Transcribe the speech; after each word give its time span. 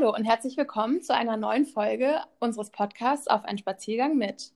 Hallo 0.00 0.14
und 0.14 0.24
herzlich 0.24 0.56
willkommen 0.56 1.02
zu 1.02 1.14
einer 1.14 1.36
neuen 1.36 1.66
Folge 1.66 2.20
unseres 2.38 2.70
Podcasts 2.70 3.28
Auf 3.28 3.44
einen 3.44 3.58
Spaziergang 3.58 4.16
mit. 4.16 4.52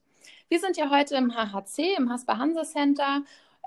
Wir 0.49 0.59
sind 0.59 0.75
ja 0.75 0.89
heute 0.89 1.15
im 1.17 1.35
HHC, 1.35 1.93
im 1.99 2.11
Hasper 2.11 2.39
Hanse 2.39 2.63
Center, 2.63 3.21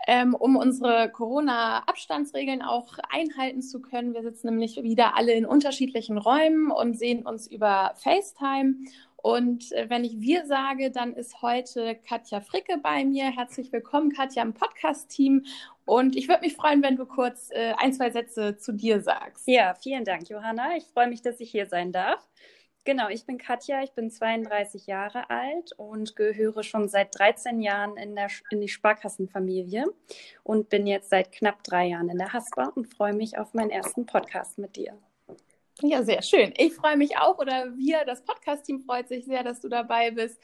ähm, 0.09 0.35
um 0.35 0.57
unsere 0.57 1.09
Corona-Abstandsregeln 1.09 2.63
auch 2.63 2.99
einhalten 3.11 3.63
zu 3.63 3.81
können. 3.81 4.13
Wir 4.13 4.23
sitzen 4.23 4.49
nämlich 4.49 4.83
wieder 4.83 5.17
alle 5.17 5.35
in 5.35 5.47
unterschiedlichen 5.47 6.19
Räumen 6.19 6.73
und 6.73 6.99
sehen 6.99 7.25
uns 7.25 7.47
über 7.47 7.93
FaceTime. 7.95 8.75
Und 9.15 9.71
äh, 9.71 9.89
wenn 9.89 10.05
ich 10.05 10.21
wir 10.21 10.47
sage, 10.47 10.91
dann 10.91 11.15
ist 11.15 11.43
heute 11.43 11.95
Katja 11.95 12.41
Fricke 12.41 12.79
bei 12.79 13.05
mir. 13.05 13.27
Herzlich 13.27 13.71
willkommen, 13.71 14.11
Katja, 14.11 14.43
im 14.43 14.53
Podcast-Team. 14.53 15.45
Und 15.89 16.17
ich 16.17 16.29
würde 16.29 16.43
mich 16.43 16.55
freuen, 16.55 16.83
wenn 16.83 16.97
du 16.97 17.07
kurz 17.07 17.49
äh, 17.51 17.73
ein, 17.79 17.95
zwei 17.95 18.11
Sätze 18.11 18.59
zu 18.59 18.73
dir 18.73 19.01
sagst. 19.01 19.49
Ja, 19.49 19.73
vielen 19.73 20.05
Dank, 20.05 20.29
Johanna. 20.29 20.77
Ich 20.77 20.85
freue 20.85 21.09
mich, 21.09 21.23
dass 21.23 21.41
ich 21.41 21.51
hier 21.51 21.65
sein 21.65 21.93
darf. 21.93 22.29
Genau, 22.85 23.09
ich 23.09 23.25
bin 23.25 23.39
Katja, 23.39 23.83
ich 23.83 23.93
bin 23.93 24.11
32 24.11 24.87
Jahre 24.87 25.31
alt 25.31 25.73
und 25.79 26.15
gehöre 26.15 26.63
schon 26.63 26.91
seit 26.91 27.19
13 27.19 27.63
Jahren 27.63 27.97
in, 27.97 28.15
der, 28.15 28.29
in 28.51 28.61
die 28.61 28.69
Sparkassenfamilie 28.69 29.87
und 30.43 30.69
bin 30.69 30.87
jetzt 30.87 31.09
seit 31.09 31.33
knapp 31.33 31.65
drei 31.65 31.87
Jahren 31.87 32.11
in 32.11 32.19
der 32.19 32.35
Haspa 32.35 32.65
und 32.75 32.85
freue 32.85 33.15
mich 33.15 33.39
auf 33.39 33.55
meinen 33.55 33.71
ersten 33.71 34.05
Podcast 34.05 34.59
mit 34.59 34.77
dir. 34.77 34.93
Ja, 35.81 36.03
sehr 36.03 36.21
schön. 36.21 36.53
Ich 36.59 36.75
freue 36.75 36.99
mich 36.99 37.17
auch 37.17 37.39
oder 37.39 37.75
wir, 37.79 38.05
das 38.05 38.23
Podcast-Team 38.25 38.81
freut 38.81 39.09
sich 39.09 39.25
sehr, 39.25 39.43
dass 39.43 39.63
du 39.63 39.71
dabei 39.71 40.11
bist. 40.11 40.39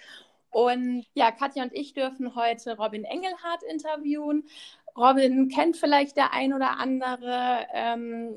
Und 0.55 1.05
ja, 1.15 1.33
Katja 1.33 1.65
und 1.65 1.73
ich 1.75 1.95
dürfen 1.95 2.37
heute 2.37 2.77
Robin 2.77 3.03
Engelhardt 3.03 3.65
interviewen. 3.69 4.45
Robin 4.97 5.49
kennt 5.49 5.77
vielleicht 5.77 6.17
der 6.17 6.33
ein 6.33 6.55
oder 6.55 6.79
andere. 6.79 7.67
Ähm, 7.73 8.37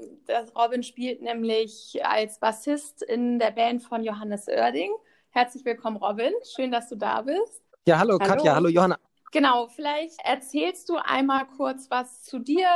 Robin 0.55 0.81
spielt 0.81 1.21
nämlich 1.21 1.99
als 2.03 2.39
Bassist 2.39 3.03
in 3.03 3.37
der 3.37 3.51
Band 3.51 3.83
von 3.83 4.03
Johannes 4.03 4.47
Oerding. 4.47 4.91
Herzlich 5.29 5.63
willkommen, 5.63 5.97
Robin. 5.97 6.33
Schön, 6.55 6.71
dass 6.71 6.89
du 6.89 6.95
da 6.95 7.21
bist. 7.21 7.61
Ja, 7.85 7.99
hallo, 7.99 8.17
hallo. 8.19 8.33
Katja, 8.33 8.55
hallo 8.55 8.69
Johanna. 8.69 8.97
Genau, 9.31 9.67
vielleicht 9.67 10.19
erzählst 10.25 10.89
du 10.89 10.95
einmal 10.95 11.45
kurz 11.45 11.91
was 11.91 12.23
zu 12.23 12.39
dir, 12.39 12.67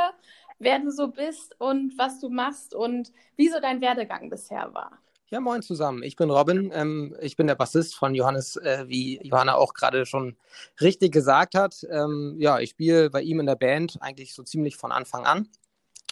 wer 0.60 0.78
du 0.78 0.92
so 0.92 1.08
bist 1.08 1.60
und 1.60 1.98
was 1.98 2.20
du 2.20 2.28
machst 2.28 2.76
und 2.76 3.10
wie 3.34 3.48
so 3.48 3.58
dein 3.58 3.80
Werdegang 3.80 4.30
bisher 4.30 4.72
war. 4.72 5.00
Ja, 5.32 5.40
moin 5.40 5.62
zusammen. 5.62 6.02
Ich 6.02 6.16
bin 6.16 6.28
Robin. 6.28 6.70
Ähm, 6.74 7.16
ich 7.22 7.36
bin 7.36 7.46
der 7.46 7.54
Bassist 7.54 7.94
von 7.94 8.14
Johannes, 8.14 8.56
äh, 8.56 8.84
wie 8.86 9.18
Johanna 9.22 9.54
auch 9.54 9.72
gerade 9.72 10.04
schon 10.04 10.36
richtig 10.78 11.10
gesagt 11.10 11.54
hat. 11.54 11.86
Ähm, 11.90 12.36
ja, 12.38 12.60
ich 12.60 12.68
spiele 12.68 13.08
bei 13.08 13.22
ihm 13.22 13.40
in 13.40 13.46
der 13.46 13.56
Band 13.56 13.96
eigentlich 14.02 14.34
so 14.34 14.42
ziemlich 14.42 14.76
von 14.76 14.92
Anfang 14.92 15.24
an. 15.24 15.48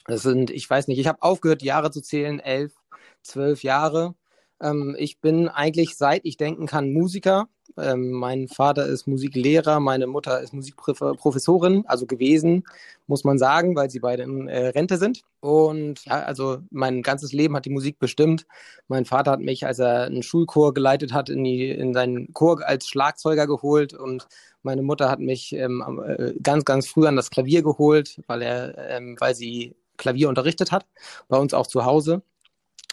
Das 0.06 0.22
sind, 0.22 0.48
ich 0.48 0.70
weiß 0.70 0.88
nicht, 0.88 0.98
ich 0.98 1.06
habe 1.06 1.20
aufgehört, 1.20 1.60
Jahre 1.60 1.90
zu 1.90 2.00
zählen, 2.00 2.40
elf, 2.40 2.72
zwölf 3.20 3.62
Jahre. 3.62 4.14
Ähm, 4.58 4.96
ich 4.98 5.20
bin 5.20 5.50
eigentlich, 5.50 5.98
seit 5.98 6.24
ich 6.24 6.38
denken 6.38 6.66
kann, 6.66 6.90
Musiker. 6.90 7.50
Ähm, 7.76 8.10
mein 8.10 8.48
Vater 8.48 8.86
ist 8.86 9.06
Musiklehrer, 9.06 9.80
meine 9.80 10.06
Mutter 10.06 10.40
ist 10.40 10.52
Musikprofessorin, 10.52 11.84
also 11.86 12.06
gewesen, 12.06 12.64
muss 13.06 13.24
man 13.24 13.38
sagen, 13.38 13.76
weil 13.76 13.90
sie 13.90 14.00
beide 14.00 14.22
in 14.22 14.48
äh, 14.48 14.68
Rente 14.68 14.96
sind. 14.96 15.22
Und 15.40 16.04
ja, 16.04 16.22
also 16.22 16.58
mein 16.70 17.02
ganzes 17.02 17.32
Leben 17.32 17.56
hat 17.56 17.64
die 17.64 17.70
Musik 17.70 17.98
bestimmt. 17.98 18.46
Mein 18.88 19.04
Vater 19.04 19.32
hat 19.32 19.40
mich, 19.40 19.66
als 19.66 19.78
er 19.78 20.04
einen 20.04 20.22
Schulchor 20.22 20.74
geleitet 20.74 21.12
hat, 21.12 21.28
in, 21.28 21.44
die, 21.44 21.70
in 21.70 21.94
seinen 21.94 22.32
Chor 22.32 22.66
als 22.66 22.86
Schlagzeuger 22.88 23.46
geholt 23.46 23.94
und 23.94 24.28
meine 24.62 24.82
Mutter 24.82 25.10
hat 25.10 25.20
mich 25.20 25.52
ähm, 25.52 26.02
äh, 26.06 26.34
ganz, 26.42 26.64
ganz 26.64 26.86
früh 26.86 27.06
an 27.06 27.16
das 27.16 27.30
Klavier 27.30 27.62
geholt, 27.62 28.20
weil 28.26 28.42
er, 28.42 28.76
ähm, 28.90 29.16
weil 29.18 29.34
sie 29.34 29.74
Klavier 29.96 30.28
unterrichtet 30.28 30.72
hat, 30.72 30.86
bei 31.28 31.38
uns 31.38 31.54
auch 31.54 31.66
zu 31.66 31.84
Hause. 31.84 32.22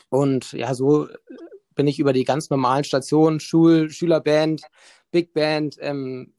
Und 0.09 0.53
ja, 0.53 0.73
so 0.73 1.08
bin 1.77 1.88
ich 1.88 1.99
über 1.99 2.11
die 2.11 2.25
ganz 2.25 2.49
normalen 2.49 2.83
Stationen, 2.83 3.39
Schul, 3.39 3.89
Schülerband, 3.89 4.63
Big 5.11 5.33
Band, 5.33 5.77
ähm, 5.79 6.33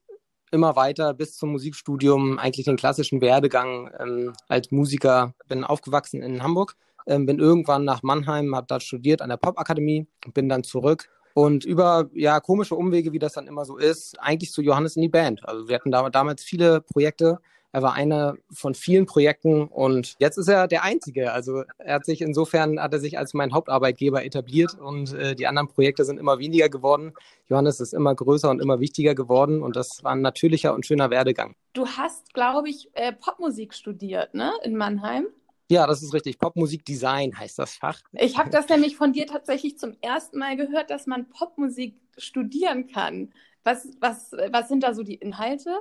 immer 0.50 0.76
weiter 0.76 1.14
bis 1.14 1.36
zum 1.36 1.52
Musikstudium, 1.52 2.38
eigentlich 2.38 2.66
den 2.66 2.76
klassischen 2.76 3.20
Werdegang 3.20 3.90
ähm, 3.98 4.32
als 4.48 4.70
Musiker. 4.70 5.34
Bin 5.46 5.64
aufgewachsen 5.64 6.22
in 6.22 6.42
Hamburg, 6.42 6.74
ähm, 7.06 7.24
bin 7.24 7.38
irgendwann 7.38 7.84
nach 7.84 8.02
Mannheim, 8.02 8.54
habe 8.54 8.66
dort 8.68 8.82
studiert 8.82 9.22
an 9.22 9.30
der 9.30 9.36
Popakademie, 9.38 10.06
bin 10.34 10.48
dann 10.48 10.64
zurück 10.64 11.08
und 11.34 11.64
über 11.64 12.10
ja 12.14 12.40
komische 12.40 12.74
Umwege, 12.74 13.12
wie 13.12 13.18
das 13.18 13.34
dann 13.34 13.46
immer 13.46 13.64
so 13.64 13.76
ist, 13.76 14.18
eigentlich 14.20 14.50
zu 14.50 14.60
Johannes 14.60 14.96
in 14.96 15.02
die 15.02 15.08
Band. 15.08 15.46
Also 15.48 15.68
wir 15.68 15.76
hatten 15.76 15.92
da, 15.92 16.10
damals 16.10 16.42
viele 16.42 16.80
Projekte, 16.80 17.38
er 17.72 17.82
war 17.82 17.94
einer 17.94 18.36
von 18.50 18.74
vielen 18.74 19.06
Projekten 19.06 19.68
und 19.68 20.14
jetzt 20.18 20.38
ist 20.38 20.48
er 20.48 20.68
der 20.68 20.84
Einzige. 20.84 21.32
Also 21.32 21.64
er 21.78 21.96
hat 21.96 22.06
sich 22.06 22.22
insofern 22.22 22.80
hat 22.80 22.92
er 22.92 22.98
sich 22.98 23.18
als 23.18 23.34
mein 23.34 23.52
Hauptarbeitgeber 23.52 24.24
etabliert 24.24 24.74
und 24.74 25.12
äh, 25.12 25.34
die 25.34 25.46
anderen 25.46 25.68
Projekte 25.68 26.04
sind 26.04 26.18
immer 26.18 26.38
weniger 26.38 26.68
geworden. 26.68 27.12
Johannes 27.48 27.80
ist 27.80 27.92
immer 27.92 28.14
größer 28.14 28.48
und 28.50 28.60
immer 28.60 28.80
wichtiger 28.80 29.14
geworden 29.14 29.62
und 29.62 29.76
das 29.76 30.02
war 30.02 30.12
ein 30.12 30.22
natürlicher 30.22 30.74
und 30.74 30.86
schöner 30.86 31.10
Werdegang. 31.10 31.54
Du 31.74 31.86
hast, 31.86 32.32
glaube 32.32 32.70
ich, 32.70 32.88
äh, 32.94 33.12
Popmusik 33.12 33.74
studiert, 33.74 34.34
ne, 34.34 34.52
in 34.62 34.76
Mannheim? 34.76 35.26
Ja, 35.70 35.86
das 35.86 36.02
ist 36.02 36.14
richtig. 36.14 36.38
Popmusikdesign 36.38 37.38
heißt 37.38 37.58
das 37.58 37.74
Fach. 37.74 38.00
Ich 38.12 38.38
habe 38.38 38.48
das 38.48 38.68
nämlich 38.70 38.96
von 38.96 39.12
dir 39.12 39.26
tatsächlich 39.26 39.78
zum 39.78 39.94
ersten 40.00 40.38
Mal 40.38 40.56
gehört, 40.56 40.88
dass 40.88 41.06
man 41.06 41.28
Popmusik 41.28 42.00
studieren 42.16 42.86
kann. 42.86 43.34
Was, 43.64 43.86
was, 44.00 44.32
was 44.50 44.68
sind 44.68 44.82
da 44.82 44.94
so 44.94 45.02
die 45.02 45.16
Inhalte? 45.16 45.78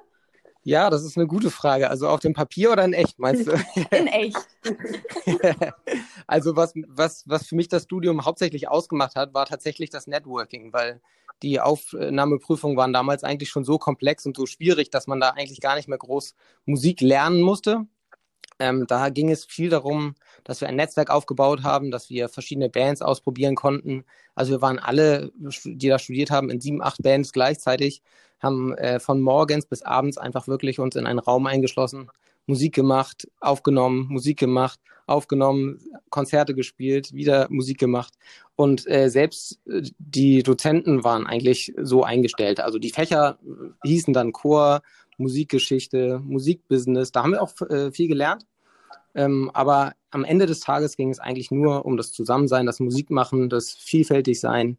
Ja, 0.68 0.90
das 0.90 1.06
ist 1.06 1.16
eine 1.16 1.28
gute 1.28 1.50
Frage. 1.50 1.90
Also 1.90 2.10
auf 2.10 2.20
dem 2.20 2.34
Papier 2.34 2.74
oder 2.74 2.84
in 2.84 2.92
echt, 2.92 3.20
meinst 3.20 3.48
du? 3.48 3.52
In 3.92 4.08
echt. 4.08 4.36
also 6.28 6.58
was, 6.58 6.74
was, 6.90 7.24
was 7.26 7.48
für 7.48 7.56
mich 7.56 7.70
das 7.70 7.84
Studium 7.84 8.26
hauptsächlich 8.26 8.68
ausgemacht 8.68 9.16
hat, 9.16 9.34
war 9.34 9.46
tatsächlich 9.46 9.92
das 9.92 10.08
Networking, 10.08 10.74
weil 10.74 11.00
die 11.42 11.62
Aufnahmeprüfungen 11.62 12.76
waren 12.76 12.92
damals 12.92 13.24
eigentlich 13.24 13.48
schon 13.48 13.64
so 13.64 13.78
komplex 13.78 14.26
und 14.26 14.36
so 14.36 14.46
schwierig, 14.46 14.90
dass 14.90 15.08
man 15.08 15.22
da 15.22 15.30
eigentlich 15.30 15.62
gar 15.62 15.78
nicht 15.78 15.88
mehr 15.88 16.00
groß 16.00 16.36
Musik 16.66 17.00
lernen 17.00 17.40
musste. 17.40 17.88
Ähm, 18.60 18.88
da 18.88 19.08
ging 19.08 19.32
es 19.32 19.46
viel 19.46 19.70
darum, 19.70 20.16
dass 20.44 20.60
wir 20.60 20.68
ein 20.68 20.76
Netzwerk 20.76 21.12
aufgebaut 21.12 21.64
haben, 21.64 21.92
dass 21.92 22.10
wir 22.10 22.28
verschiedene 22.28 22.70
Bands 22.70 23.02
ausprobieren 23.02 23.56
konnten. 23.56 24.04
Also 24.36 24.52
wir 24.52 24.62
waren 24.62 24.80
alle, 24.80 25.32
die 25.64 25.88
da 25.88 25.98
studiert 25.98 26.30
haben, 26.30 26.50
in 26.50 26.60
sieben, 26.60 26.82
acht 26.82 27.02
Bands 27.02 27.32
gleichzeitig, 27.32 28.02
haben 28.40 28.74
äh, 28.76 29.00
von 29.00 29.22
morgens 29.22 29.66
bis 29.66 29.82
abends 29.82 30.18
einfach 30.18 30.48
wirklich 30.48 30.80
uns 30.80 30.96
in 30.96 31.06
einen 31.06 31.20
Raum 31.20 31.48
eingeschlossen, 31.48 32.10
Musik 32.46 32.74
gemacht, 32.74 33.28
aufgenommen, 33.40 34.08
Musik 34.10 34.40
gemacht, 34.40 34.80
aufgenommen, 35.06 35.80
Konzerte 36.10 36.54
gespielt, 36.54 37.14
wieder 37.14 37.48
Musik 37.50 37.78
gemacht. 37.78 38.14
Und 38.56 38.88
äh, 38.88 39.10
selbst 39.10 39.60
äh, 39.68 39.82
die 39.98 40.44
Dozenten 40.44 41.04
waren 41.04 41.28
eigentlich 41.28 41.74
so 41.82 42.04
eingestellt. 42.04 42.60
Also 42.60 42.80
die 42.80 42.92
Fächer 42.92 43.38
hießen 43.84 44.14
dann 44.14 44.32
Chor, 44.32 44.82
Musikgeschichte, 45.18 46.20
Musikbusiness. 46.20 47.12
Da 47.12 47.24
haben 47.24 47.32
wir 47.32 47.42
auch 47.42 47.54
äh, 47.70 47.92
viel 47.92 48.08
gelernt. 48.08 48.46
Ähm, 49.16 49.50
aber 49.54 49.94
am 50.12 50.24
Ende 50.24 50.46
des 50.46 50.60
Tages 50.60 50.96
ging 50.96 51.10
es 51.10 51.20
eigentlich 51.20 51.52
nur 51.52 51.86
um 51.86 51.98
das 51.98 52.12
Zusammensein, 52.12 52.66
das 52.66 52.80
Musikmachen, 52.80 53.50
das 53.50 53.72
Vielfältigsein 53.72 54.78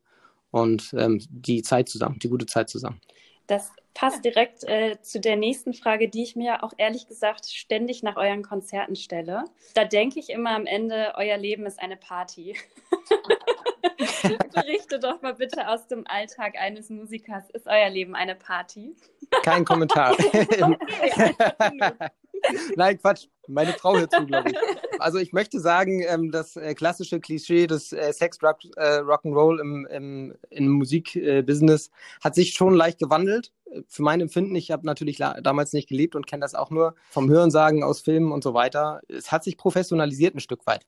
und 0.50 0.94
ähm, 0.96 1.20
die 1.28 1.62
Zeit 1.62 1.88
zusammen, 1.88 2.19
die 2.20 2.28
gute 2.28 2.46
Zeit 2.46 2.70
zusammen. 2.70 3.00
Das 3.48 3.72
passt 3.94 4.25
direkt 4.25 4.62
äh, 4.64 5.00
zu 5.00 5.19
der 5.19 5.36
nächsten 5.36 5.75
Frage, 5.75 6.09
die 6.09 6.22
ich 6.22 6.36
mir 6.36 6.62
auch 6.62 6.72
ehrlich 6.76 7.09
gesagt 7.09 7.47
ständig 7.47 8.03
nach 8.03 8.16
euren 8.16 8.42
Konzerten 8.42 8.94
stelle. 8.94 9.44
Da 9.75 9.84
denke 9.84 10.20
ich 10.20 10.31
immer 10.31 10.50
am 10.50 10.66
Ende, 10.66 11.14
euer 11.16 11.38
Leben 11.38 11.66
ist 11.66 11.81
eine 11.81 11.97
Party. 11.97 12.56
Berichte 14.54 15.00
doch 15.00 15.22
mal 15.22 15.34
bitte 15.34 15.69
aus 15.69 15.87
dem 15.87 16.06
Alltag 16.06 16.56
eines 16.58 16.91
Musikers. 16.91 17.48
Ist 17.50 17.66
euer 17.66 17.88
Leben 17.88 18.14
eine 18.14 18.34
Party? 18.34 18.94
Kein 19.42 19.64
Kommentar. 19.64 20.16
Nein, 22.76 22.99
Quatsch. 22.99 23.26
Meine 23.46 23.73
Frau 23.73 23.96
hört 23.96 24.12
zu, 24.12 24.26
glaube 24.26 24.50
ich. 24.50 24.56
Also 25.00 25.19
ich 25.19 25.32
möchte 25.32 25.61
sagen, 25.61 26.02
ähm, 26.06 26.31
das 26.32 26.56
äh, 26.56 26.75
klassische 26.75 27.20
Klischee 27.20 27.67
des 27.67 27.93
äh, 27.93 28.12
Sex, 28.12 28.43
Rock, 28.43 28.58
äh, 28.76 28.99
Rock'n'Roll 28.99 29.61
im, 29.61 29.87
im, 29.87 30.35
im 30.50 30.69
Musikbusiness 30.69 31.90
hat 32.23 32.35
sich 32.35 32.55
schon 32.55 32.75
leicht 32.75 32.99
gewandelt. 32.99 33.52
Für 33.87 34.02
mein 34.02 34.20
Empfinden, 34.20 34.56
ich 34.56 34.70
habe 34.70 34.87
natürlich 34.87 35.19
damals 35.19 35.73
nicht 35.73 35.88
gelebt 35.88 36.17
und 36.17 36.26
kenne 36.26 36.40
das 36.40 36.55
auch 36.55 36.70
nur 36.70 36.94
vom 37.11 37.31
Hörensagen 37.31 37.85
aus 37.85 38.00
Filmen 38.00 38.32
und 38.32 38.43
so 38.43 38.55
weiter. 38.55 39.02
Es 39.08 39.31
hat 39.31 39.44
sich 39.44 39.56
professionalisiert 39.56 40.34
ein 40.34 40.41
Stück 40.41 40.67
weit. 40.67 40.84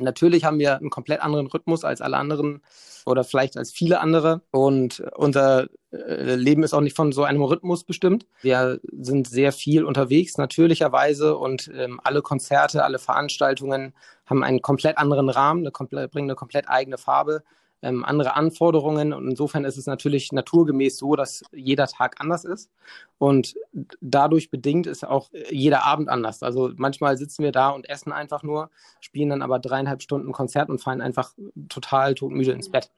Natürlich 0.00 0.44
haben 0.44 0.58
wir 0.58 0.76
einen 0.76 0.90
komplett 0.90 1.20
anderen 1.20 1.46
Rhythmus 1.46 1.84
als 1.84 2.00
alle 2.00 2.16
anderen 2.16 2.62
oder 3.06 3.24
vielleicht 3.24 3.56
als 3.56 3.72
viele 3.72 4.00
andere. 4.00 4.42
Und 4.50 5.02
unser 5.16 5.68
äh, 5.92 6.34
Leben 6.34 6.62
ist 6.62 6.74
auch 6.74 6.80
nicht 6.80 6.96
von 6.96 7.12
so 7.12 7.24
einem 7.24 7.42
Rhythmus 7.42 7.84
bestimmt. 7.84 8.26
Wir 8.42 8.80
sind 8.92 9.28
sehr 9.28 9.52
viel 9.52 9.84
unterwegs, 9.84 10.38
natürlicherweise. 10.38 11.36
Und 11.36 11.70
ähm, 11.74 12.00
alle 12.02 12.22
Konzerte, 12.22 12.84
alle 12.84 12.98
Veranstaltungen 12.98 13.94
haben 14.26 14.44
einen 14.44 14.62
komplett 14.62 14.98
anderen 14.98 15.28
Rahmen, 15.28 15.60
eine 15.60 15.70
komplett, 15.70 16.10
bringen 16.10 16.30
eine 16.30 16.36
komplett 16.36 16.68
eigene 16.68 16.98
Farbe. 16.98 17.42
Ähm, 17.82 18.04
andere 18.04 18.36
Anforderungen. 18.36 19.12
Und 19.12 19.28
insofern 19.28 19.64
ist 19.64 19.76
es 19.76 19.86
natürlich 19.86 20.32
naturgemäß 20.32 20.98
so, 20.98 21.16
dass 21.16 21.42
jeder 21.52 21.86
Tag 21.86 22.16
anders 22.20 22.44
ist. 22.44 22.70
Und 23.18 23.54
dadurch 24.00 24.50
bedingt 24.50 24.86
ist 24.86 25.06
auch 25.06 25.30
jeder 25.50 25.84
Abend 25.84 26.08
anders. 26.08 26.42
Also 26.42 26.70
manchmal 26.76 27.16
sitzen 27.16 27.42
wir 27.42 27.52
da 27.52 27.70
und 27.70 27.88
essen 27.88 28.12
einfach 28.12 28.42
nur, 28.42 28.70
spielen 29.00 29.30
dann 29.30 29.42
aber 29.42 29.58
dreieinhalb 29.58 30.02
Stunden 30.02 30.32
Konzert 30.32 30.68
und 30.68 30.80
fallen 30.80 31.00
einfach 31.00 31.34
total 31.68 32.14
todmüde 32.14 32.52
ins 32.52 32.70
Bett. 32.70 32.90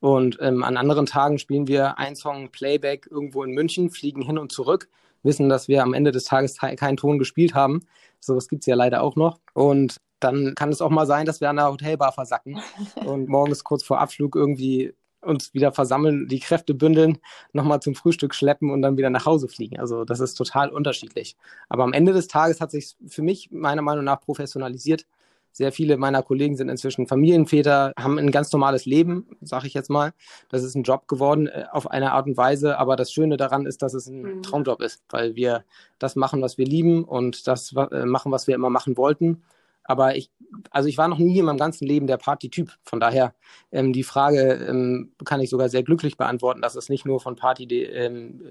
Und 0.00 0.38
ähm, 0.40 0.64
an 0.64 0.76
anderen 0.76 1.06
Tagen 1.06 1.38
spielen 1.38 1.68
wir 1.68 1.96
einen 1.98 2.16
Song 2.16 2.50
Playback 2.50 3.06
irgendwo 3.08 3.44
in 3.44 3.52
München, 3.52 3.88
fliegen 3.88 4.22
hin 4.22 4.36
und 4.36 4.50
zurück, 4.50 4.88
wissen, 5.22 5.48
dass 5.48 5.68
wir 5.68 5.82
am 5.82 5.94
Ende 5.94 6.10
des 6.10 6.24
Tages 6.24 6.58
keinen 6.58 6.96
Ton 6.96 7.20
gespielt 7.20 7.54
haben. 7.54 7.86
So 8.18 8.34
was 8.34 8.48
gibt 8.48 8.62
es 8.62 8.66
ja 8.66 8.74
leider 8.74 9.02
auch 9.02 9.14
noch. 9.14 9.38
Und 9.54 10.00
dann 10.24 10.54
kann 10.54 10.70
es 10.70 10.80
auch 10.80 10.90
mal 10.90 11.06
sein, 11.06 11.26
dass 11.26 11.40
wir 11.40 11.50
an 11.50 11.56
der 11.56 11.70
Hotelbar 11.70 12.12
versacken 12.12 12.60
und 13.04 13.28
morgens 13.28 13.64
kurz 13.64 13.82
vor 13.82 14.00
Abflug 14.00 14.36
irgendwie 14.36 14.94
uns 15.22 15.54
wieder 15.54 15.72
versammeln, 15.72 16.26
die 16.28 16.40
Kräfte 16.40 16.74
bündeln, 16.74 17.18
nochmal 17.52 17.80
zum 17.80 17.94
Frühstück 17.94 18.34
schleppen 18.34 18.70
und 18.70 18.82
dann 18.82 18.96
wieder 18.96 19.10
nach 19.10 19.26
Hause 19.26 19.48
fliegen. 19.48 19.78
Also 19.78 20.04
das 20.04 20.20
ist 20.20 20.34
total 20.34 20.70
unterschiedlich. 20.70 21.36
Aber 21.68 21.84
am 21.84 21.92
Ende 21.92 22.12
des 22.12 22.28
Tages 22.28 22.60
hat 22.60 22.70
sich 22.70 22.96
für 23.06 23.22
mich 23.22 23.50
meiner 23.50 23.82
Meinung 23.82 24.04
nach 24.04 24.20
professionalisiert. 24.20 25.06
Sehr 25.54 25.70
viele 25.70 25.98
meiner 25.98 26.22
Kollegen 26.22 26.56
sind 26.56 26.70
inzwischen 26.70 27.06
Familienväter, 27.06 27.92
haben 27.98 28.18
ein 28.18 28.30
ganz 28.30 28.50
normales 28.52 28.86
Leben, 28.86 29.26
sage 29.42 29.66
ich 29.66 29.74
jetzt 29.74 29.90
mal. 29.90 30.14
Das 30.48 30.62
ist 30.62 30.74
ein 30.74 30.82
Job 30.82 31.06
geworden 31.08 31.46
äh, 31.46 31.66
auf 31.70 31.90
eine 31.90 32.12
Art 32.12 32.26
und 32.26 32.38
Weise. 32.38 32.78
Aber 32.78 32.96
das 32.96 33.12
Schöne 33.12 33.36
daran 33.36 33.66
ist, 33.66 33.82
dass 33.82 33.92
es 33.92 34.06
ein 34.06 34.22
mhm. 34.22 34.42
Traumjob 34.42 34.80
ist, 34.80 35.02
weil 35.10 35.36
wir 35.36 35.64
das 35.98 36.16
machen, 36.16 36.40
was 36.40 36.56
wir 36.56 36.64
lieben 36.64 37.04
und 37.04 37.46
das 37.46 37.74
äh, 37.76 38.06
machen, 38.06 38.32
was 38.32 38.46
wir 38.46 38.54
immer 38.54 38.70
machen 38.70 38.96
wollten. 38.96 39.42
Aber 39.84 40.16
ich, 40.16 40.30
also 40.70 40.88
ich 40.88 40.98
war 40.98 41.08
noch 41.08 41.18
nie 41.18 41.38
in 41.38 41.44
meinem 41.44 41.58
ganzen 41.58 41.86
Leben 41.86 42.06
der 42.06 42.16
Party-Typ. 42.16 42.72
Von 42.84 43.00
daher 43.00 43.34
ähm, 43.70 43.92
die 43.92 44.04
Frage 44.04 44.52
ähm, 44.68 45.12
kann 45.24 45.40
ich 45.40 45.50
sogar 45.50 45.68
sehr 45.68 45.82
glücklich 45.82 46.16
beantworten, 46.16 46.62
dass 46.62 46.76
es 46.76 46.88
nicht 46.88 47.04
nur 47.04 47.20
von 47.20 47.36
Party 47.36 47.66
de, 47.66 47.84
ähm, 47.84 48.42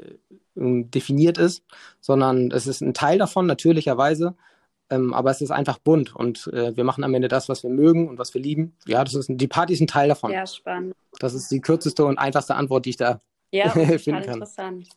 äh, 0.55 0.83
definiert 0.83 1.37
ist, 1.37 1.63
sondern 1.99 2.51
es 2.51 2.67
ist 2.67 2.81
ein 2.81 2.93
Teil 2.93 3.17
davon, 3.17 3.45
natürlicherweise. 3.45 4.35
Ähm, 4.89 5.13
aber 5.13 5.31
es 5.31 5.39
ist 5.39 5.51
einfach 5.51 5.77
bunt 5.77 6.13
und 6.13 6.47
äh, 6.47 6.75
wir 6.75 6.83
machen 6.83 7.05
am 7.05 7.13
Ende 7.13 7.29
das, 7.29 7.47
was 7.47 7.63
wir 7.63 7.69
mögen 7.69 8.09
und 8.09 8.19
was 8.19 8.33
wir 8.33 8.41
lieben. 8.41 8.75
Ja, 8.85 9.05
das 9.05 9.13
ist 9.13 9.29
die 9.29 9.47
Party 9.47 9.71
ist 9.71 9.79
ein 9.79 9.87
Teil 9.87 10.09
davon. 10.09 10.31
Ja, 10.31 10.45
spannend. 10.45 10.93
Das 11.19 11.33
ist 11.33 11.49
die 11.49 11.61
kürzeste 11.61 12.03
und 12.03 12.17
einfachste 12.17 12.55
Antwort, 12.55 12.85
die 12.85 12.89
ich 12.89 12.97
da 12.97 13.21
ja, 13.51 13.69
finden 13.97 14.25
kann. 14.25 14.33
Interessant. 14.33 14.89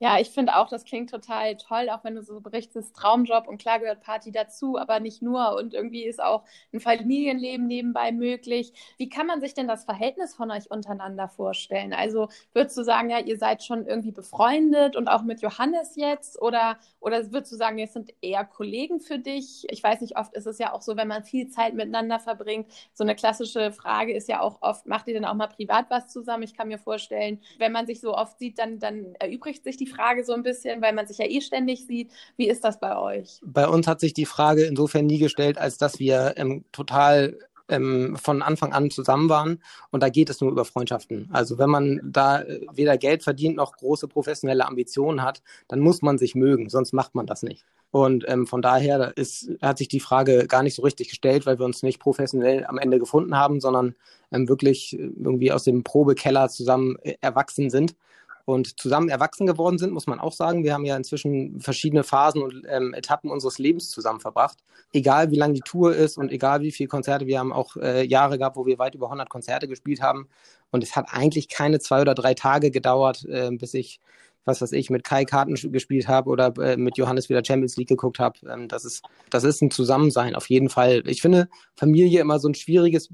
Ja, 0.00 0.20
ich 0.20 0.30
finde 0.30 0.54
auch, 0.56 0.68
das 0.68 0.84
klingt 0.84 1.10
total 1.10 1.56
toll, 1.56 1.88
auch 1.90 2.04
wenn 2.04 2.14
du 2.14 2.22
so 2.22 2.40
berichtest, 2.40 2.94
Traumjob 2.94 3.48
und 3.48 3.58
klar 3.60 3.80
gehört 3.80 4.00
Party 4.00 4.30
dazu, 4.30 4.78
aber 4.78 5.00
nicht 5.00 5.22
nur. 5.22 5.56
Und 5.56 5.74
irgendwie 5.74 6.04
ist 6.04 6.22
auch 6.22 6.44
ein 6.72 6.78
Familienleben 6.78 7.66
nebenbei 7.66 8.12
möglich. 8.12 8.72
Wie 8.96 9.08
kann 9.08 9.26
man 9.26 9.40
sich 9.40 9.54
denn 9.54 9.66
das 9.66 9.84
Verhältnis 9.84 10.36
von 10.36 10.52
euch 10.52 10.70
untereinander 10.70 11.26
vorstellen? 11.28 11.92
Also 11.92 12.28
würdest 12.52 12.78
du 12.78 12.84
sagen, 12.84 13.10
ja, 13.10 13.18
ihr 13.18 13.38
seid 13.38 13.64
schon 13.64 13.86
irgendwie 13.86 14.12
befreundet 14.12 14.94
und 14.94 15.08
auch 15.08 15.22
mit 15.24 15.40
Johannes 15.42 15.96
jetzt? 15.96 16.40
Oder, 16.40 16.78
oder 17.00 17.32
würdest 17.32 17.50
du 17.50 17.56
sagen, 17.56 17.80
es 17.80 17.92
sind 17.92 18.14
eher 18.20 18.44
Kollegen 18.44 19.00
für 19.00 19.18
dich? 19.18 19.66
Ich 19.68 19.82
weiß 19.82 20.00
nicht, 20.00 20.16
oft 20.16 20.32
ist 20.34 20.46
es 20.46 20.58
ja 20.58 20.72
auch 20.74 20.80
so, 20.82 20.96
wenn 20.96 21.08
man 21.08 21.24
viel 21.24 21.48
Zeit 21.48 21.74
miteinander 21.74 22.20
verbringt. 22.20 22.70
So 22.94 23.02
eine 23.02 23.16
klassische 23.16 23.72
Frage 23.72 24.14
ist 24.14 24.28
ja 24.28 24.40
auch 24.42 24.62
oft, 24.62 24.86
macht 24.86 25.08
ihr 25.08 25.14
denn 25.14 25.24
auch 25.24 25.34
mal 25.34 25.48
privat 25.48 25.86
was 25.90 26.06
zusammen? 26.08 26.44
Ich 26.44 26.54
kann 26.56 26.68
mir 26.68 26.78
vorstellen, 26.78 27.40
wenn 27.58 27.72
man 27.72 27.86
sich 27.86 28.00
so 28.00 28.14
oft 28.14 28.38
sieht, 28.38 28.60
dann, 28.60 28.78
dann 28.78 29.16
erübrigt 29.18 29.64
sich 29.64 29.76
die 29.76 29.87
Frage 29.88 30.24
so 30.24 30.32
ein 30.32 30.42
bisschen, 30.42 30.80
weil 30.82 30.92
man 30.92 31.06
sich 31.06 31.18
ja 31.18 31.26
eh 31.26 31.40
ständig 31.40 31.86
sieht. 31.86 32.10
Wie 32.36 32.48
ist 32.48 32.64
das 32.64 32.78
bei 32.78 32.96
euch? 32.96 33.40
Bei 33.42 33.68
uns 33.68 33.86
hat 33.86 34.00
sich 34.00 34.14
die 34.14 34.26
Frage 34.26 34.64
insofern 34.64 35.06
nie 35.06 35.18
gestellt, 35.18 35.58
als 35.58 35.78
dass 35.78 35.98
wir 35.98 36.34
ähm, 36.36 36.64
total 36.72 37.38
ähm, 37.68 38.16
von 38.16 38.42
Anfang 38.42 38.72
an 38.72 38.90
zusammen 38.90 39.28
waren. 39.28 39.62
Und 39.90 40.02
da 40.02 40.08
geht 40.08 40.30
es 40.30 40.40
nur 40.40 40.50
über 40.50 40.64
Freundschaften. 40.64 41.28
Also 41.32 41.58
wenn 41.58 41.70
man 41.70 42.00
da 42.02 42.42
äh, 42.42 42.66
weder 42.72 42.96
Geld 42.96 43.22
verdient 43.22 43.56
noch 43.56 43.72
große 43.72 44.08
professionelle 44.08 44.66
Ambitionen 44.66 45.22
hat, 45.22 45.42
dann 45.68 45.80
muss 45.80 46.02
man 46.02 46.18
sich 46.18 46.34
mögen, 46.34 46.68
sonst 46.68 46.92
macht 46.92 47.14
man 47.14 47.26
das 47.26 47.42
nicht. 47.42 47.64
Und 47.90 48.24
ähm, 48.28 48.46
von 48.46 48.60
daher 48.60 49.16
ist, 49.16 49.50
hat 49.62 49.78
sich 49.78 49.88
die 49.88 50.00
Frage 50.00 50.46
gar 50.46 50.62
nicht 50.62 50.74
so 50.74 50.82
richtig 50.82 51.08
gestellt, 51.08 51.46
weil 51.46 51.58
wir 51.58 51.64
uns 51.64 51.82
nicht 51.82 52.00
professionell 52.00 52.66
am 52.66 52.78
Ende 52.78 52.98
gefunden 52.98 53.36
haben, 53.36 53.60
sondern 53.60 53.94
ähm, 54.30 54.48
wirklich 54.48 54.98
äh, 54.98 55.02
irgendwie 55.02 55.52
aus 55.52 55.64
dem 55.64 55.84
Probekeller 55.84 56.48
zusammen 56.48 56.96
äh, 57.02 57.14
erwachsen 57.20 57.70
sind 57.70 57.94
und 58.48 58.80
zusammen 58.80 59.10
erwachsen 59.10 59.46
geworden 59.46 59.76
sind, 59.76 59.92
muss 59.92 60.06
man 60.06 60.20
auch 60.20 60.32
sagen. 60.32 60.64
Wir 60.64 60.72
haben 60.72 60.86
ja 60.86 60.96
inzwischen 60.96 61.60
verschiedene 61.60 62.02
Phasen 62.02 62.42
und 62.42 62.64
ähm, 62.66 62.94
Etappen 62.94 63.30
unseres 63.30 63.58
Lebens 63.58 63.90
zusammen 63.90 64.20
verbracht. 64.20 64.56
Egal 64.94 65.30
wie 65.30 65.36
lang 65.36 65.52
die 65.52 65.60
Tour 65.60 65.94
ist 65.94 66.16
und 66.16 66.32
egal 66.32 66.62
wie 66.62 66.72
viele 66.72 66.88
Konzerte, 66.88 67.26
wir 67.26 67.40
haben 67.40 67.52
auch 67.52 67.76
äh, 67.76 68.06
Jahre 68.06 68.38
gehabt, 68.38 68.56
wo 68.56 68.64
wir 68.64 68.78
weit 68.78 68.94
über 68.94 69.08
100 69.08 69.28
Konzerte 69.28 69.68
gespielt 69.68 70.00
haben. 70.00 70.28
Und 70.70 70.82
es 70.82 70.96
hat 70.96 71.08
eigentlich 71.10 71.48
keine 71.50 71.78
zwei 71.78 72.00
oder 72.00 72.14
drei 72.14 72.32
Tage 72.32 72.70
gedauert, 72.70 73.26
äh, 73.26 73.50
bis 73.50 73.74
ich 73.74 74.00
was 74.44 74.60
weiß 74.60 74.72
ich, 74.72 74.90
mit 74.90 75.04
Kai 75.04 75.24
Karten 75.24 75.54
gespielt 75.72 76.08
habe 76.08 76.30
oder 76.30 76.54
äh, 76.58 76.76
mit 76.76 76.96
Johannes 76.96 77.28
wieder 77.28 77.44
Champions 77.44 77.76
League 77.76 77.88
geguckt 77.88 78.18
habe. 78.18 78.38
Ähm, 78.48 78.68
das, 78.68 78.84
ist, 78.84 79.02
das 79.30 79.44
ist 79.44 79.62
ein 79.62 79.70
Zusammensein, 79.70 80.34
auf 80.34 80.48
jeden 80.48 80.68
Fall. 80.68 81.02
Ich 81.06 81.22
finde 81.22 81.48
Familie 81.74 82.20
immer 82.20 82.38
so 82.38 82.48
ein 82.48 82.54
schwieriges 82.54 83.10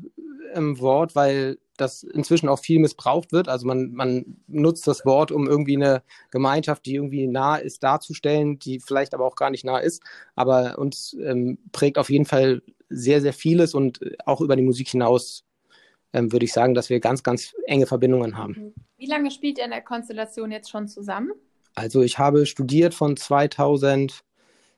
ähm, 0.55 0.79
Wort, 0.79 1.15
weil 1.15 1.59
das 1.77 2.05
inzwischen 2.05 2.49
auch 2.49 2.61
viel 2.61 2.79
missbraucht 2.79 3.33
wird. 3.33 3.49
Also 3.49 3.67
man, 3.67 3.93
man 3.93 4.37
nutzt 4.47 4.87
das 4.87 5.05
Wort, 5.05 5.33
um 5.33 5.49
irgendwie 5.49 5.77
eine 5.77 6.03
Gemeinschaft, 6.31 6.87
die 6.87 6.95
irgendwie 6.95 7.27
nah 7.27 7.57
ist, 7.57 7.83
darzustellen, 7.83 8.59
die 8.59 8.79
vielleicht 8.79 9.13
aber 9.15 9.27
auch 9.27 9.35
gar 9.35 9.51
nicht 9.51 9.65
nah 9.65 9.79
ist. 9.79 10.03
Aber 10.37 10.79
uns 10.79 11.17
ähm, 11.21 11.59
prägt 11.73 11.99
auf 11.99 12.11
jeden 12.11 12.27
Fall 12.27 12.63
sehr, 12.89 13.21
sehr 13.21 13.33
vieles 13.33 13.75
und 13.75 14.01
auch 14.25 14.41
über 14.41 14.55
die 14.55 14.63
Musik 14.63 14.89
hinaus 14.89 15.45
ähm, 16.13 16.31
würde 16.33 16.45
ich 16.45 16.53
sagen, 16.53 16.75
dass 16.75 16.91
wir 16.91 17.01
ganz, 17.01 17.23
ganz 17.23 17.55
enge 17.67 17.87
Verbindungen 17.87 18.39
haben. 18.39 18.73
Wie 19.05 19.11
lange 19.11 19.31
spielt 19.31 19.59
ihr 19.59 19.67
in 19.67 19.71
der 19.71 19.83
Konstellation 19.83 20.51
jetzt 20.51 20.71
schon 20.71 20.89
zusammen? 20.89 21.33
Also 21.75 22.01
ich 22.01 22.19
habe 22.19 22.47
studiert 22.47 22.95
von 22.95 23.19
2000, 23.19 24.25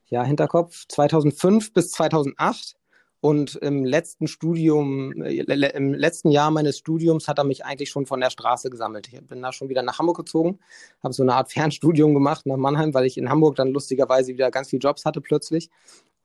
ja, 0.08 0.24
Hinterkopf, 0.24 0.84
2005 0.88 1.72
bis 1.72 1.92
2008 1.92 2.74
und 3.20 3.54
im 3.54 3.84
letzten 3.84 4.26
Studium, 4.26 5.22
äh, 5.22 5.44
im 5.76 5.94
letzten 5.94 6.32
Jahr 6.32 6.50
meines 6.50 6.78
Studiums 6.78 7.28
hat 7.28 7.38
er 7.38 7.44
mich 7.44 7.64
eigentlich 7.64 7.90
schon 7.90 8.04
von 8.04 8.18
der 8.18 8.30
Straße 8.30 8.68
gesammelt. 8.68 9.06
Ich 9.12 9.20
bin 9.20 9.42
da 9.42 9.52
schon 9.52 9.68
wieder 9.68 9.82
nach 9.82 10.00
Hamburg 10.00 10.16
gezogen, 10.16 10.58
habe 11.04 11.14
so 11.14 11.22
eine 11.22 11.34
Art 11.34 11.52
Fernstudium 11.52 12.12
gemacht 12.12 12.46
nach 12.46 12.56
Mannheim, 12.56 12.94
weil 12.94 13.06
ich 13.06 13.18
in 13.18 13.30
Hamburg 13.30 13.54
dann 13.54 13.68
lustigerweise 13.68 14.32
wieder 14.32 14.50
ganz 14.50 14.70
viele 14.70 14.80
Jobs 14.80 15.04
hatte 15.04 15.20
plötzlich. 15.20 15.70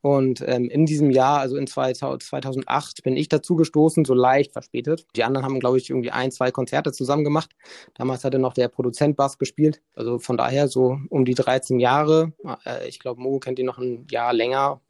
Und 0.01 0.44
ähm, 0.48 0.69
in 0.69 0.86
diesem 0.86 1.12
Jahr, 1.12 1.39
also 1.39 1.56
in 1.57 1.68
2008, 1.68 3.03
bin 3.03 3.15
ich 3.15 3.30
dazu 3.30 3.56
gestoßen, 3.56 4.03
so 4.03 4.13
leicht 4.13 4.51
verspätet. 4.51 5.06
Die 5.15 5.24
anderen 5.24 5.45
haben, 5.45 5.59
glaube 5.59 5.77
ich, 5.77 5.89
irgendwie 5.89 6.12
ein, 6.12 6.31
zwei 6.31 6.51
Konzerte 6.51 6.92
zusammen 6.92 7.24
gemacht. 7.24 7.51
Damals 7.94 8.24
hatte 8.24 8.39
noch 8.39 8.53
der 8.53 8.68
Produzent 8.68 9.15
Bass 9.15 9.38
gespielt. 9.38 9.81
Also 9.95 10.18
von 10.19 10.38
daher 10.38 10.68
so 10.68 10.98
um 11.09 11.25
die 11.25 11.36
13 11.36 11.80
Jahre. 11.80 12.33
Äh, 12.65 12.88
ich 12.88 13.00
glaube, 13.00 13.21
Mo 13.21 13.39
kennt 13.39 13.59
ihn 13.59 13.65
noch 13.68 13.77
ein 13.77 14.07
Jahr 14.09 14.33
länger 14.33 14.81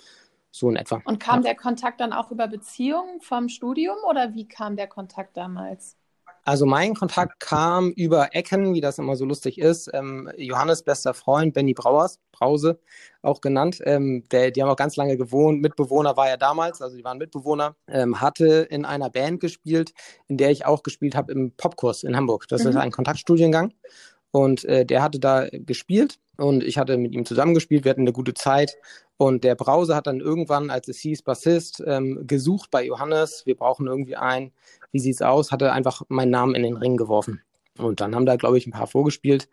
so 0.51 0.69
in 0.69 0.75
etwa. 0.75 1.01
Und 1.05 1.19
kam 1.19 1.37
ja. 1.37 1.49
der 1.49 1.55
Kontakt 1.55 2.01
dann 2.01 2.13
auch 2.13 2.31
über 2.31 2.47
Beziehungen 2.47 3.21
vom 3.21 3.49
Studium 3.49 3.97
oder 4.09 4.33
wie 4.33 4.47
kam 4.47 4.75
der 4.75 4.87
Kontakt 4.87 5.37
damals? 5.37 5.97
Also 6.43 6.65
mein 6.65 6.95
Kontakt 6.95 7.39
kam 7.39 7.91
über 7.91 8.35
Ecken, 8.35 8.73
wie 8.73 8.81
das 8.81 8.97
immer 8.97 9.15
so 9.15 9.25
lustig 9.25 9.59
ist. 9.59 9.89
Ähm, 9.93 10.29
Johannes 10.37 10.83
bester 10.83 11.13
Freund, 11.13 11.53
Benny 11.53 11.73
Brauers, 11.73 12.19
Brause 12.31 12.79
auch 13.21 13.41
genannt. 13.41 13.79
Ähm, 13.85 14.23
der, 14.31 14.51
die 14.51 14.61
haben 14.61 14.69
auch 14.69 14.75
ganz 14.75 14.95
lange 14.95 15.17
gewohnt. 15.17 15.61
Mitbewohner 15.61 16.17
war 16.17 16.29
er 16.29 16.37
damals, 16.37 16.81
also 16.81 16.97
die 16.97 17.03
waren 17.03 17.19
Mitbewohner. 17.19 17.75
Ähm, 17.87 18.19
hatte 18.19 18.67
in 18.69 18.85
einer 18.85 19.09
Band 19.09 19.39
gespielt, 19.39 19.93
in 20.27 20.37
der 20.37 20.51
ich 20.51 20.65
auch 20.65 20.81
gespielt 20.83 21.15
habe 21.15 21.31
im 21.31 21.51
Popkurs 21.51 22.03
in 22.03 22.15
Hamburg. 22.15 22.47
Das 22.47 22.63
mhm. 22.63 22.71
ist 22.71 22.75
ein 22.77 22.91
Kontaktstudiengang. 22.91 23.73
Und 24.31 24.63
äh, 24.65 24.85
der 24.85 25.03
hatte 25.03 25.19
da 25.19 25.47
gespielt 25.51 26.17
und 26.37 26.63
ich 26.63 26.77
hatte 26.77 26.97
mit 26.97 27.13
ihm 27.13 27.25
zusammengespielt. 27.25 27.83
Wir 27.83 27.91
hatten 27.91 28.01
eine 28.01 28.13
gute 28.13 28.33
Zeit. 28.33 28.77
Und 29.17 29.43
der 29.43 29.55
Brause 29.55 29.95
hat 29.95 30.07
dann 30.07 30.19
irgendwann, 30.19 30.71
als 30.71 30.87
es 30.87 30.97
hieß 30.99 31.21
Bassist, 31.21 31.83
ähm, 31.85 32.23
gesucht 32.25 32.71
bei 32.71 32.83
Johannes. 32.83 33.45
Wir 33.45 33.55
brauchen 33.55 33.85
irgendwie 33.85 34.15
einen. 34.15 34.51
Wie 34.91 34.99
sieht's 34.99 35.21
aus? 35.21 35.51
Hatte 35.51 35.71
einfach 35.71 36.03
meinen 36.09 36.31
Namen 36.31 36.55
in 36.55 36.63
den 36.63 36.77
Ring 36.77 36.97
geworfen. 36.97 37.41
Und 37.77 38.01
dann 38.01 38.15
haben 38.15 38.25
da, 38.25 38.35
glaube 38.35 38.57
ich, 38.57 38.67
ein 38.67 38.71
paar 38.71 38.87
vorgespielt. 38.87 39.49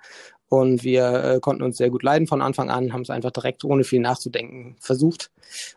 Und 0.48 0.82
wir 0.82 1.24
äh, 1.24 1.40
konnten 1.40 1.62
uns 1.62 1.76
sehr 1.76 1.90
gut 1.90 2.02
leiden 2.02 2.26
von 2.26 2.42
Anfang 2.42 2.70
an, 2.70 2.92
haben 2.92 3.02
es 3.02 3.10
einfach 3.10 3.30
direkt 3.30 3.64
ohne 3.64 3.84
viel 3.84 4.00
nachzudenken 4.00 4.76
versucht. 4.80 5.30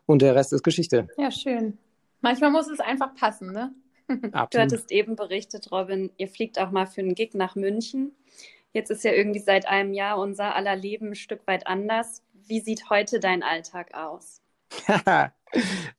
Und 0.06 0.22
der 0.22 0.36
Rest 0.36 0.53
ist 0.53 0.63
Geschichte. 0.63 1.08
Ja, 1.18 1.30
schön. 1.30 1.77
Manchmal 2.22 2.51
muss 2.51 2.70
es 2.70 2.80
einfach 2.80 3.13
passen, 3.15 3.51
ne? 3.51 3.74
Absolut. 4.32 4.53
Du 4.53 4.60
hattest 4.60 4.91
eben 4.91 5.15
berichtet, 5.15 5.72
Robin, 5.72 6.12
ihr 6.18 6.27
fliegt 6.27 6.60
auch 6.60 6.72
mal 6.72 6.88
für 6.88 7.01
einen 7.01 7.15
Gig 7.15 7.34
nach 7.34 7.56
München. 7.56 8.13
Jetzt 8.74 8.89
ist 8.89 9.03
ja 9.03 9.12
irgendwie 9.12 9.39
seit 9.39 9.68
einem 9.68 9.94
Jahr 9.94 10.18
unser 10.18 10.56
aller 10.56 10.75
Leben 10.75 11.10
ein 11.10 11.15
Stück 11.15 11.46
weit 11.48 11.68
anders. 11.68 12.24
Wie 12.34 12.62
sieht 12.62 12.89
heute 12.89 13.20
dein 13.20 13.44
Alltag 13.44 13.94
aus? 13.94 14.41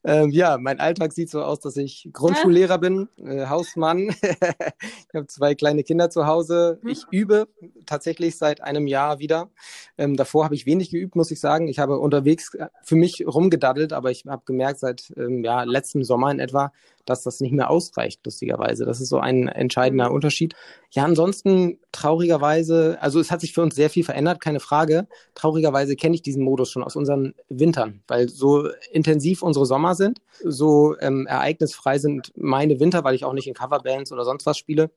ähm, 0.03 0.29
ja, 0.31 0.57
mein 0.57 0.79
Alltag 0.79 1.13
sieht 1.13 1.29
so 1.29 1.43
aus, 1.43 1.59
dass 1.59 1.77
ich 1.77 2.09
Grundschullehrer 2.11 2.77
bin, 2.77 3.07
äh, 3.17 3.47
Hausmann. 3.47 4.09
ich 4.21 5.13
habe 5.13 5.27
zwei 5.27 5.55
kleine 5.55 5.83
Kinder 5.83 6.09
zu 6.09 6.25
Hause. 6.25 6.79
Mhm. 6.81 6.89
Ich 6.89 7.05
übe 7.11 7.47
tatsächlich 7.85 8.37
seit 8.37 8.61
einem 8.61 8.87
Jahr 8.87 9.19
wieder. 9.19 9.49
Ähm, 9.97 10.15
davor 10.15 10.45
habe 10.45 10.55
ich 10.55 10.65
wenig 10.65 10.89
geübt, 10.89 11.15
muss 11.15 11.31
ich 11.31 11.39
sagen. 11.39 11.67
Ich 11.67 11.79
habe 11.79 11.99
unterwegs 11.99 12.53
äh, 12.55 12.67
für 12.83 12.95
mich 12.95 13.25
rumgedaddelt, 13.25 13.93
aber 13.93 14.11
ich 14.11 14.25
habe 14.27 14.43
gemerkt 14.45 14.79
seit 14.79 15.13
ähm, 15.17 15.43
ja, 15.43 15.63
letztem 15.63 16.03
Sommer 16.03 16.31
in 16.31 16.39
etwa, 16.39 16.71
dass 17.05 17.23
das 17.23 17.39
nicht 17.39 17.53
mehr 17.53 17.69
ausreicht, 17.69 18.21
lustigerweise. 18.25 18.85
Das 18.85 19.01
ist 19.01 19.09
so 19.09 19.19
ein 19.19 19.47
entscheidender 19.47 20.09
mhm. 20.09 20.15
Unterschied. 20.15 20.55
Ja, 20.91 21.03
ansonsten 21.03 21.79
traurigerweise, 21.91 22.97
also 23.01 23.19
es 23.19 23.31
hat 23.31 23.41
sich 23.41 23.53
für 23.53 23.61
uns 23.61 23.75
sehr 23.75 23.89
viel 23.89 24.03
verändert, 24.03 24.41
keine 24.41 24.59
Frage. 24.59 25.07
Traurigerweise 25.35 25.95
kenne 25.95 26.15
ich 26.15 26.21
diesen 26.21 26.43
Modus 26.43 26.69
schon 26.69 26.83
aus 26.83 26.95
unseren 26.95 27.33
Wintern, 27.49 28.03
weil 28.07 28.29
so 28.29 28.67
intensiv 28.91 29.41
unsere 29.43 29.65
Sommer 29.65 29.95
sind, 29.95 30.19
so 30.43 30.95
ähm, 30.99 31.27
ereignisfrei 31.27 31.97
sind 31.97 32.31
meine 32.35 32.79
Winter, 32.79 33.03
weil 33.03 33.15
ich 33.15 33.25
auch 33.25 33.33
nicht 33.33 33.47
in 33.47 33.53
Coverbands 33.53 34.11
oder 34.11 34.25
sonst 34.25 34.45
was 34.45 34.57
spiele 34.57 34.91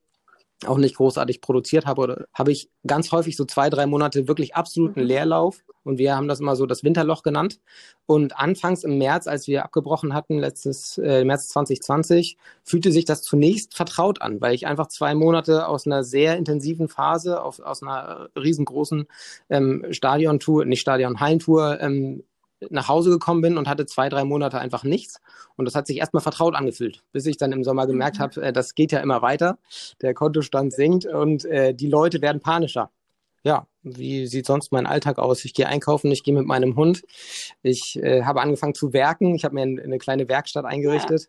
auch 0.64 0.78
nicht 0.78 0.96
großartig 0.96 1.40
produziert 1.40 1.84
habe, 1.84 2.00
oder 2.00 2.26
habe 2.32 2.50
ich 2.50 2.70
ganz 2.86 3.12
häufig 3.12 3.36
so 3.36 3.44
zwei, 3.44 3.68
drei 3.68 3.86
Monate 3.86 4.26
wirklich 4.26 4.54
absoluten 4.54 5.00
mhm. 5.00 5.06
Leerlauf. 5.06 5.62
Und 5.82 5.98
wir 5.98 6.16
haben 6.16 6.26
das 6.26 6.40
immer 6.40 6.56
so 6.56 6.66
das 6.66 6.82
Winterloch 6.82 7.22
genannt. 7.22 7.60
Und 8.06 8.36
anfangs 8.36 8.82
im 8.82 8.98
März, 8.98 9.28
als 9.28 9.46
wir 9.46 9.64
abgebrochen 9.64 10.14
hatten, 10.14 10.38
letztes 10.38 10.98
äh, 10.98 11.24
März 11.24 11.48
2020, 11.48 12.38
fühlte 12.64 12.90
sich 12.90 13.04
das 13.04 13.22
zunächst 13.22 13.76
vertraut 13.76 14.20
an, 14.20 14.40
weil 14.40 14.54
ich 14.54 14.66
einfach 14.66 14.88
zwei 14.88 15.14
Monate 15.14 15.68
aus 15.68 15.86
einer 15.86 16.02
sehr 16.02 16.36
intensiven 16.36 16.88
Phase, 16.88 17.40
auf, 17.40 17.60
aus 17.60 17.82
einer 17.82 18.30
riesengroßen 18.36 19.06
ähm, 19.50 19.86
Stadiontour, 19.90 20.64
nicht 20.64 20.80
Stadion-Hallentour, 20.80 21.80
ähm, 21.80 22.24
nach 22.70 22.88
Hause 22.88 23.10
gekommen 23.10 23.42
bin 23.42 23.58
und 23.58 23.68
hatte 23.68 23.86
zwei, 23.86 24.08
drei 24.08 24.24
Monate 24.24 24.58
einfach 24.58 24.84
nichts. 24.84 25.20
Und 25.56 25.66
das 25.66 25.74
hat 25.74 25.86
sich 25.86 25.98
erstmal 25.98 26.22
vertraut 26.22 26.54
angefühlt, 26.54 27.02
bis 27.12 27.26
ich 27.26 27.36
dann 27.36 27.52
im 27.52 27.64
Sommer 27.64 27.86
gemerkt 27.86 28.18
mhm. 28.18 28.22
habe, 28.22 28.42
äh, 28.42 28.52
das 28.52 28.74
geht 28.74 28.92
ja 28.92 29.00
immer 29.00 29.22
weiter. 29.22 29.58
Der 30.00 30.14
Kontostand 30.14 30.72
sinkt 30.72 31.06
und 31.06 31.44
äh, 31.44 31.74
die 31.74 31.88
Leute 31.88 32.22
werden 32.22 32.40
panischer. 32.40 32.90
Ja, 33.42 33.68
wie 33.82 34.26
sieht 34.26 34.46
sonst 34.46 34.72
mein 34.72 34.86
Alltag 34.86 35.18
aus? 35.18 35.44
Ich 35.44 35.54
gehe 35.54 35.68
einkaufen, 35.68 36.10
ich 36.10 36.24
gehe 36.24 36.34
mit 36.34 36.46
meinem 36.46 36.74
Hund. 36.74 37.04
Ich 37.62 37.96
äh, 38.02 38.24
habe 38.24 38.40
angefangen 38.40 38.74
zu 38.74 38.92
werken. 38.92 39.36
Ich 39.36 39.44
habe 39.44 39.54
mir 39.54 39.62
eine 39.62 39.98
kleine 39.98 40.28
Werkstatt 40.28 40.64
eingerichtet. 40.64 41.28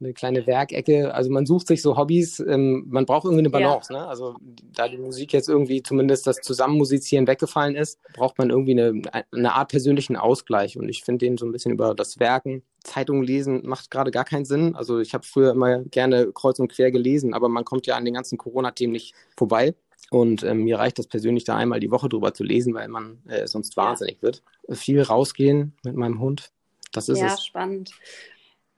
Eine 0.00 0.14
kleine 0.14 0.46
Werkecke. 0.46 1.14
Also 1.14 1.30
man 1.30 1.44
sucht 1.44 1.66
sich 1.66 1.82
so 1.82 1.96
Hobbys. 1.96 2.40
Ähm, 2.40 2.86
man 2.88 3.04
braucht 3.04 3.24
irgendwie 3.24 3.40
eine 3.40 3.50
Balance. 3.50 3.92
Ja. 3.92 4.00
Ne? 4.00 4.08
Also 4.08 4.34
da 4.72 4.88
die 4.88 4.96
Musik 4.96 5.32
jetzt 5.34 5.48
irgendwie 5.48 5.82
zumindest 5.82 6.26
das 6.26 6.36
Zusammenmusizieren 6.36 7.26
weggefallen 7.26 7.76
ist, 7.76 8.00
braucht 8.14 8.38
man 8.38 8.48
irgendwie 8.48 8.72
eine, 8.72 9.02
eine 9.30 9.54
Art 9.54 9.70
persönlichen 9.70 10.16
Ausgleich. 10.16 10.78
Und 10.78 10.88
ich 10.88 11.04
finde 11.04 11.26
den 11.26 11.36
so 11.36 11.44
ein 11.44 11.52
bisschen 11.52 11.72
über 11.72 11.94
das 11.94 12.18
Werken. 12.18 12.62
Zeitungen 12.82 13.22
lesen 13.22 13.66
macht 13.66 13.90
gerade 13.90 14.10
gar 14.10 14.24
keinen 14.24 14.46
Sinn. 14.46 14.74
Also 14.74 15.00
ich 15.00 15.12
habe 15.12 15.26
früher 15.26 15.50
immer 15.52 15.80
gerne 15.80 16.32
kreuz 16.32 16.58
und 16.58 16.72
quer 16.72 16.90
gelesen, 16.90 17.34
aber 17.34 17.50
man 17.50 17.66
kommt 17.66 17.86
ja 17.86 17.96
an 17.96 18.06
den 18.06 18.14
ganzen 18.14 18.38
Corona-Themen 18.38 18.92
nicht 18.92 19.14
vorbei. 19.36 19.74
Und 20.10 20.42
ähm, 20.42 20.64
mir 20.64 20.78
reicht 20.78 20.98
das 20.98 21.06
persönlich 21.06 21.44
da 21.44 21.56
einmal 21.56 21.78
die 21.78 21.90
Woche 21.90 22.08
drüber 22.08 22.32
zu 22.32 22.42
lesen, 22.42 22.74
weil 22.74 22.88
man 22.88 23.18
äh, 23.28 23.46
sonst 23.46 23.76
wahnsinnig 23.76 24.22
wird. 24.22 24.42
Viel 24.70 25.02
rausgehen 25.02 25.74
mit 25.84 25.94
meinem 25.94 26.20
Hund. 26.20 26.50
Das 26.92 27.08
ist 27.08 27.18
ja, 27.18 27.26
es. 27.26 27.32
Ja, 27.32 27.38
spannend. 27.38 27.92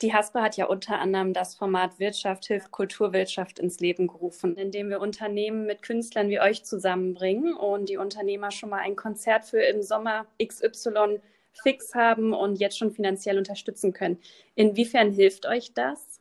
Die 0.03 0.13
Haspe 0.13 0.43
hat 0.43 0.57
ja 0.57 0.67
unter 0.67 0.99
anderem 0.99 1.33
das 1.33 1.55
Format 1.55 2.01
Wirtschaft 2.01 2.47
hilft 2.47 2.73
Kulturwirtschaft 2.73 3.61
ins 3.61 3.79
Leben 3.79 4.09
gerufen, 4.09 4.57
indem 4.57 4.91
wir 4.91 5.01
Unternehmen 5.01 5.65
mit 5.65 5.83
Künstlern 5.83 6.29
wie 6.29 6.41
euch 6.41 6.65
zusammenbringen 6.65 7.55
und 7.55 7.89
die 7.89 7.99
Unternehmer 7.99 8.51
schon 8.51 8.71
mal 8.71 8.81
ein 8.81 8.97
Konzert 8.97 9.45
für 9.45 9.63
im 9.63 9.81
Sommer 9.83 10.27
XY 10.45 11.21
fix 11.53 11.95
haben 11.95 12.33
und 12.33 12.59
jetzt 12.59 12.79
schon 12.79 12.91
finanziell 12.91 13.39
unterstützen 13.39 13.93
können. 13.93 14.19
Inwiefern 14.57 15.13
hilft 15.13 15.47
euch 15.47 15.73
das? 15.73 16.21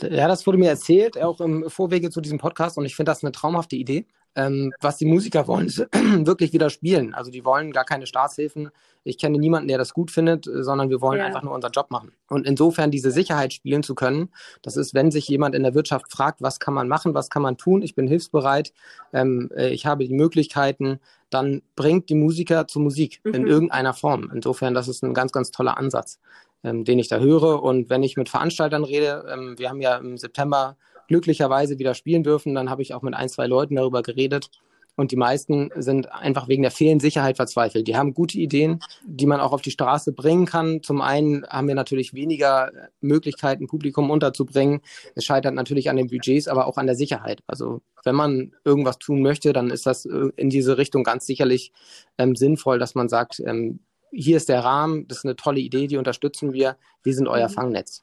Ja, 0.00 0.26
das 0.26 0.46
wurde 0.46 0.58
mir 0.58 0.70
erzählt, 0.70 1.20
auch 1.20 1.40
im 1.40 1.68
Vorwege 1.68 2.10
zu 2.10 2.22
diesem 2.22 2.38
Podcast 2.38 2.78
und 2.78 2.86
ich 2.86 2.96
finde 2.96 3.10
das 3.10 3.22
eine 3.22 3.32
traumhafte 3.32 3.76
Idee. 3.76 4.06
Ähm, 4.36 4.72
was 4.80 4.98
die 4.98 5.06
Musiker 5.06 5.48
wollen, 5.48 5.66
ist 5.66 5.78
wirklich 5.92 6.52
wieder 6.52 6.68
spielen. 6.68 7.14
Also 7.14 7.30
die 7.30 7.44
wollen 7.44 7.72
gar 7.72 7.84
keine 7.84 8.06
Staatshilfen. 8.06 8.70
Ich 9.02 9.16
kenne 9.16 9.38
niemanden, 9.38 9.68
der 9.68 9.78
das 9.78 9.94
gut 9.94 10.10
findet, 10.10 10.46
äh, 10.46 10.62
sondern 10.62 10.90
wir 10.90 11.00
wollen 11.00 11.20
ja. 11.20 11.24
einfach 11.24 11.42
nur 11.42 11.54
unseren 11.54 11.72
Job 11.72 11.90
machen. 11.90 12.12
Und 12.28 12.46
insofern 12.46 12.90
diese 12.90 13.10
Sicherheit 13.10 13.54
spielen 13.54 13.82
zu 13.82 13.94
können, 13.94 14.28
das 14.60 14.76
ist, 14.76 14.92
wenn 14.92 15.10
sich 15.10 15.26
jemand 15.26 15.54
in 15.54 15.62
der 15.62 15.74
Wirtschaft 15.74 16.12
fragt, 16.12 16.42
was 16.42 16.60
kann 16.60 16.74
man 16.74 16.86
machen, 16.86 17.14
was 17.14 17.30
kann 17.30 17.42
man 17.42 17.56
tun, 17.56 17.80
ich 17.80 17.94
bin 17.94 18.06
hilfsbereit, 18.06 18.74
ähm, 19.14 19.50
äh, 19.56 19.70
ich 19.70 19.86
habe 19.86 20.06
die 20.06 20.14
Möglichkeiten, 20.14 21.00
dann 21.30 21.62
bringt 21.74 22.10
die 22.10 22.14
Musiker 22.14 22.68
zur 22.68 22.82
Musik 22.82 23.20
mhm. 23.24 23.34
in 23.34 23.46
irgendeiner 23.46 23.94
Form. 23.94 24.30
Insofern, 24.34 24.74
das 24.74 24.86
ist 24.86 25.02
ein 25.02 25.14
ganz, 25.14 25.32
ganz 25.32 25.50
toller 25.50 25.78
Ansatz, 25.78 26.20
ähm, 26.62 26.84
den 26.84 26.98
ich 26.98 27.08
da 27.08 27.18
höre. 27.18 27.62
Und 27.62 27.88
wenn 27.88 28.02
ich 28.02 28.16
mit 28.16 28.28
Veranstaltern 28.28 28.84
rede, 28.84 29.24
ähm, 29.32 29.58
wir 29.58 29.70
haben 29.70 29.80
ja 29.80 29.96
im 29.96 30.18
September 30.18 30.76
glücklicherweise 31.08 31.78
wieder 31.78 31.94
spielen 31.94 32.22
dürfen. 32.22 32.54
Dann 32.54 32.70
habe 32.70 32.82
ich 32.82 32.94
auch 32.94 33.02
mit 33.02 33.14
ein, 33.14 33.28
zwei 33.28 33.46
Leuten 33.46 33.76
darüber 33.76 34.02
geredet. 34.02 34.50
Und 34.96 35.12
die 35.12 35.16
meisten 35.16 35.70
sind 35.76 36.10
einfach 36.10 36.48
wegen 36.48 36.62
der 36.62 36.70
fehlenden 36.70 37.00
Sicherheit 37.00 37.36
verzweifelt. 37.36 37.86
Die 37.86 37.96
haben 37.96 38.14
gute 38.14 38.38
Ideen, 38.38 38.80
die 39.04 39.26
man 39.26 39.40
auch 39.40 39.52
auf 39.52 39.60
die 39.60 39.70
Straße 39.70 40.12
bringen 40.12 40.46
kann. 40.46 40.82
Zum 40.82 41.02
einen 41.02 41.46
haben 41.46 41.68
wir 41.68 41.74
natürlich 41.74 42.14
weniger 42.14 42.72
Möglichkeiten, 43.02 43.66
Publikum 43.66 44.10
unterzubringen. 44.10 44.80
Es 45.14 45.24
scheitert 45.24 45.54
natürlich 45.54 45.90
an 45.90 45.96
den 45.96 46.08
Budgets, 46.08 46.48
aber 46.48 46.66
auch 46.66 46.78
an 46.78 46.86
der 46.86 46.96
Sicherheit. 46.96 47.42
Also 47.46 47.82
wenn 48.04 48.14
man 48.14 48.52
irgendwas 48.64 48.98
tun 48.98 49.20
möchte, 49.20 49.52
dann 49.52 49.70
ist 49.70 49.84
das 49.84 50.06
äh, 50.06 50.30
in 50.36 50.48
diese 50.48 50.78
Richtung 50.78 51.04
ganz 51.04 51.26
sicherlich 51.26 51.72
ähm, 52.16 52.34
sinnvoll, 52.34 52.78
dass 52.78 52.94
man 52.94 53.10
sagt, 53.10 53.40
ähm, 53.40 53.80
hier 54.12 54.38
ist 54.38 54.48
der 54.48 54.64
Rahmen, 54.64 55.06
das 55.08 55.18
ist 55.18 55.24
eine 55.24 55.36
tolle 55.36 55.60
Idee, 55.60 55.88
die 55.88 55.98
unterstützen 55.98 56.54
wir, 56.54 56.76
wir 57.02 57.14
sind 57.14 57.28
euer 57.28 57.48
mhm. 57.48 57.52
Fangnetz. 57.52 58.02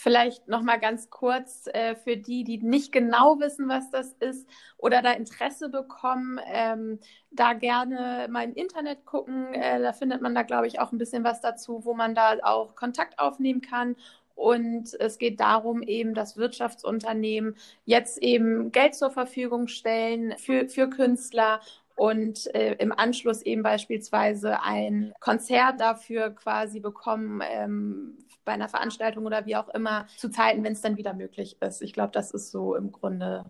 Vielleicht 0.00 0.46
noch 0.46 0.62
mal 0.62 0.78
ganz 0.78 1.10
kurz 1.10 1.66
äh, 1.72 1.96
für 1.96 2.16
die, 2.16 2.44
die 2.44 2.58
nicht 2.58 2.92
genau 2.92 3.40
wissen, 3.40 3.68
was 3.68 3.90
das 3.90 4.12
ist 4.20 4.48
oder 4.76 5.02
da 5.02 5.10
Interesse 5.10 5.70
bekommen, 5.70 6.38
ähm, 6.46 7.00
da 7.32 7.52
gerne 7.52 8.28
mal 8.30 8.44
im 8.44 8.54
Internet 8.54 9.04
gucken. 9.06 9.52
Äh, 9.54 9.82
da 9.82 9.92
findet 9.92 10.22
man 10.22 10.36
da, 10.36 10.42
glaube 10.42 10.68
ich, 10.68 10.78
auch 10.78 10.92
ein 10.92 10.98
bisschen 10.98 11.24
was 11.24 11.40
dazu, 11.40 11.84
wo 11.84 11.94
man 11.94 12.14
da 12.14 12.36
auch 12.44 12.76
Kontakt 12.76 13.18
aufnehmen 13.18 13.60
kann. 13.60 13.96
Und 14.36 14.94
es 15.00 15.18
geht 15.18 15.40
darum, 15.40 15.82
eben, 15.82 16.14
dass 16.14 16.36
Wirtschaftsunternehmen 16.36 17.56
jetzt 17.84 18.22
eben 18.22 18.70
Geld 18.70 18.94
zur 18.94 19.10
Verfügung 19.10 19.66
stellen 19.66 20.36
für, 20.38 20.68
für 20.68 20.88
Künstler 20.88 21.58
und 21.98 22.54
äh, 22.54 22.74
im 22.74 22.92
Anschluss 22.92 23.42
eben 23.42 23.62
beispielsweise 23.62 24.62
ein 24.62 25.12
Konzert 25.18 25.80
dafür 25.80 26.30
quasi 26.30 26.78
bekommen 26.78 27.42
ähm, 27.44 28.18
bei 28.44 28.52
einer 28.52 28.68
Veranstaltung 28.68 29.26
oder 29.26 29.46
wie 29.46 29.56
auch 29.56 29.68
immer 29.70 30.06
zu 30.16 30.30
Zeiten, 30.30 30.62
wenn 30.62 30.74
es 30.74 30.80
dann 30.80 30.96
wieder 30.96 31.12
möglich 31.12 31.60
ist. 31.60 31.82
Ich 31.82 31.92
glaube, 31.92 32.12
das 32.12 32.30
ist 32.30 32.52
so 32.52 32.76
im 32.76 32.92
Grunde 32.92 33.44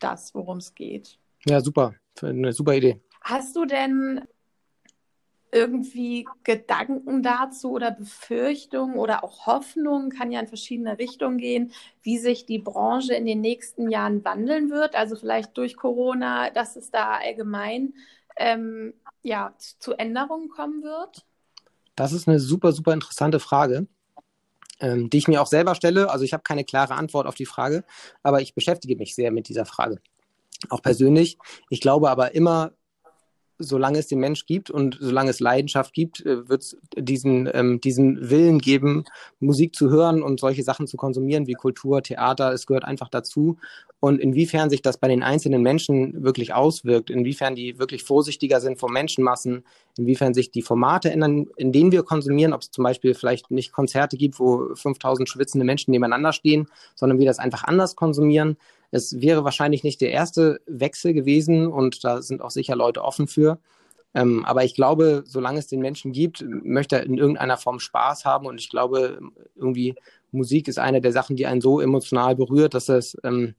das, 0.00 0.34
worum 0.34 0.58
es 0.58 0.74
geht. 0.74 1.18
Ja, 1.46 1.60
super. 1.60 1.94
Eine 2.20 2.52
super 2.52 2.74
Idee. 2.74 3.00
Hast 3.22 3.54
du 3.54 3.64
denn 3.66 4.22
irgendwie 5.52 6.26
Gedanken 6.44 7.22
dazu 7.22 7.72
oder 7.72 7.90
Befürchtungen 7.90 8.96
oder 8.96 9.22
auch 9.22 9.46
Hoffnungen, 9.46 10.10
kann 10.10 10.32
ja 10.32 10.40
in 10.40 10.48
verschiedene 10.48 10.98
Richtungen 10.98 11.38
gehen, 11.38 11.72
wie 12.02 12.18
sich 12.18 12.46
die 12.46 12.58
Branche 12.58 13.14
in 13.14 13.26
den 13.26 13.40
nächsten 13.40 13.90
Jahren 13.90 14.24
wandeln 14.24 14.70
wird? 14.70 14.94
Also 14.94 15.14
vielleicht 15.14 15.56
durch 15.56 15.76
Corona, 15.76 16.50
dass 16.50 16.76
es 16.76 16.90
da 16.90 17.18
allgemein 17.18 17.94
ähm, 18.36 18.94
ja, 19.22 19.54
zu 19.58 19.92
Änderungen 19.92 20.48
kommen 20.48 20.82
wird? 20.82 21.24
Das 21.94 22.12
ist 22.12 22.26
eine 22.26 22.40
super, 22.40 22.72
super 22.72 22.94
interessante 22.94 23.38
Frage 23.38 23.86
ähm, 24.82 25.08
die 25.08 25.18
ich 25.18 25.28
mir 25.28 25.40
auch 25.40 25.46
selber 25.46 25.74
stelle. 25.74 26.10
Also 26.10 26.24
ich 26.24 26.32
habe 26.32 26.42
keine 26.42 26.64
klare 26.64 26.94
Antwort 26.94 27.26
auf 27.26 27.36
die 27.36 27.46
Frage, 27.46 27.84
aber 28.22 28.42
ich 28.42 28.54
beschäftige 28.54 28.96
mich 28.96 29.14
sehr 29.14 29.30
mit 29.30 29.48
dieser 29.48 29.64
Frage. 29.64 30.00
Auch 30.68 30.82
persönlich. 30.82 31.38
Ich 31.70 31.80
glaube 31.80 32.10
aber 32.10 32.34
immer, 32.34 32.72
solange 33.62 33.98
es 33.98 34.08
den 34.08 34.20
Mensch 34.20 34.46
gibt 34.46 34.70
und 34.70 34.98
solange 35.00 35.30
es 35.30 35.40
Leidenschaft 35.40 35.94
gibt, 35.94 36.24
äh, 36.24 36.48
wird 36.48 36.62
es 36.62 36.76
diesen, 36.96 37.48
ähm, 37.52 37.80
diesen 37.80 38.30
Willen 38.30 38.58
geben, 38.58 39.04
Musik 39.40 39.74
zu 39.74 39.90
hören 39.90 40.22
und 40.22 40.40
solche 40.40 40.62
Sachen 40.62 40.86
zu 40.86 40.96
konsumieren 40.96 41.46
wie 41.46 41.54
Kultur, 41.54 42.02
Theater. 42.02 42.52
Es 42.52 42.66
gehört 42.66 42.84
einfach 42.84 43.08
dazu. 43.08 43.58
Und 44.00 44.20
inwiefern 44.20 44.68
sich 44.68 44.82
das 44.82 44.98
bei 44.98 45.06
den 45.06 45.22
einzelnen 45.22 45.62
Menschen 45.62 46.24
wirklich 46.24 46.52
auswirkt, 46.52 47.08
inwiefern 47.08 47.54
die 47.54 47.78
wirklich 47.78 48.02
vorsichtiger 48.02 48.60
sind 48.60 48.80
vor 48.80 48.90
Menschenmassen, 48.90 49.64
inwiefern 49.96 50.34
sich 50.34 50.50
die 50.50 50.62
Formate 50.62 51.12
ändern, 51.12 51.46
in 51.56 51.70
denen 51.70 51.92
wir 51.92 52.02
konsumieren, 52.02 52.52
ob 52.52 52.62
es 52.62 52.72
zum 52.72 52.82
Beispiel 52.82 53.14
vielleicht 53.14 53.52
nicht 53.52 53.70
Konzerte 53.70 54.16
gibt, 54.16 54.40
wo 54.40 54.74
5000 54.74 55.28
schwitzende 55.28 55.64
Menschen 55.64 55.92
nebeneinander 55.92 56.32
stehen, 56.32 56.66
sondern 56.96 57.20
wir 57.20 57.26
das 57.26 57.38
einfach 57.38 57.62
anders 57.62 57.94
konsumieren. 57.94 58.56
Es 58.92 59.20
wäre 59.20 59.42
wahrscheinlich 59.42 59.82
nicht 59.82 60.00
der 60.00 60.12
erste 60.12 60.60
Wechsel 60.66 61.14
gewesen 61.14 61.66
und 61.66 62.04
da 62.04 62.22
sind 62.22 62.42
auch 62.42 62.50
sicher 62.50 62.76
Leute 62.76 63.02
offen 63.02 63.26
für. 63.26 63.58
Ähm, 64.14 64.44
aber 64.44 64.62
ich 64.64 64.74
glaube, 64.74 65.24
solange 65.26 65.58
es 65.58 65.66
den 65.66 65.80
Menschen 65.80 66.12
gibt, 66.12 66.44
möchte 66.46 66.96
er 66.96 67.02
in 67.04 67.16
irgendeiner 67.16 67.56
Form 67.56 67.80
Spaß 67.80 68.24
haben 68.26 68.46
und 68.46 68.60
ich 68.60 68.68
glaube, 68.68 69.18
irgendwie 69.56 69.94
Musik 70.30 70.68
ist 70.68 70.78
eine 70.78 71.00
der 71.00 71.12
Sachen, 71.12 71.36
die 71.36 71.46
einen 71.46 71.62
so 71.62 71.80
emotional 71.80 72.36
berührt, 72.36 72.74
dass 72.74 72.88
es 72.90 73.16
ähm, 73.24 73.54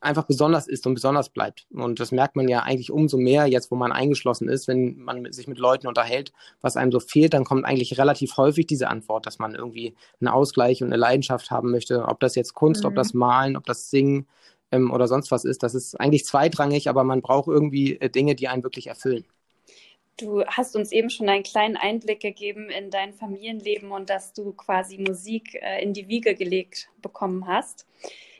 einfach 0.00 0.24
besonders 0.24 0.66
ist 0.66 0.86
und 0.86 0.94
besonders 0.94 1.30
bleibt. 1.30 1.66
Und 1.72 1.98
das 1.98 2.12
merkt 2.12 2.36
man 2.36 2.48
ja 2.48 2.60
eigentlich 2.60 2.90
umso 2.90 3.16
mehr 3.16 3.46
jetzt, 3.46 3.70
wo 3.70 3.76
man 3.76 3.92
eingeschlossen 3.92 4.48
ist, 4.48 4.68
wenn 4.68 4.98
man 4.98 5.32
sich 5.32 5.48
mit 5.48 5.58
Leuten 5.58 5.86
unterhält, 5.86 6.32
was 6.60 6.76
einem 6.76 6.92
so 6.92 7.00
fehlt, 7.00 7.34
dann 7.34 7.44
kommt 7.44 7.64
eigentlich 7.64 7.98
relativ 7.98 8.36
häufig 8.36 8.66
diese 8.66 8.88
Antwort, 8.88 9.26
dass 9.26 9.38
man 9.38 9.54
irgendwie 9.54 9.94
einen 10.20 10.28
Ausgleich 10.28 10.82
und 10.82 10.88
eine 10.88 10.96
Leidenschaft 10.96 11.50
haben 11.50 11.70
möchte, 11.70 12.04
ob 12.06 12.20
das 12.20 12.34
jetzt 12.34 12.54
Kunst, 12.54 12.82
mhm. 12.82 12.88
ob 12.88 12.94
das 12.94 13.14
Malen, 13.14 13.56
ob 13.56 13.64
das 13.64 13.90
Singen 13.90 14.26
ähm, 14.70 14.90
oder 14.90 15.08
sonst 15.08 15.30
was 15.30 15.44
ist. 15.44 15.62
Das 15.62 15.74
ist 15.74 15.98
eigentlich 15.98 16.24
zweitrangig, 16.24 16.88
aber 16.88 17.04
man 17.04 17.22
braucht 17.22 17.48
irgendwie 17.48 18.00
äh, 18.00 18.10
Dinge, 18.10 18.34
die 18.34 18.48
einen 18.48 18.62
wirklich 18.62 18.88
erfüllen. 18.88 19.24
Du 20.16 20.44
hast 20.46 20.76
uns 20.76 20.92
eben 20.92 21.10
schon 21.10 21.28
einen 21.28 21.42
kleinen 21.42 21.76
Einblick 21.76 22.20
gegeben 22.20 22.70
in 22.70 22.90
dein 22.90 23.14
Familienleben 23.14 23.90
und 23.90 24.10
dass 24.10 24.32
du 24.32 24.52
quasi 24.52 24.98
Musik 24.98 25.54
äh, 25.60 25.82
in 25.82 25.92
die 25.92 26.06
Wiege 26.06 26.34
gelegt 26.34 26.88
bekommen 27.02 27.48
hast. 27.48 27.86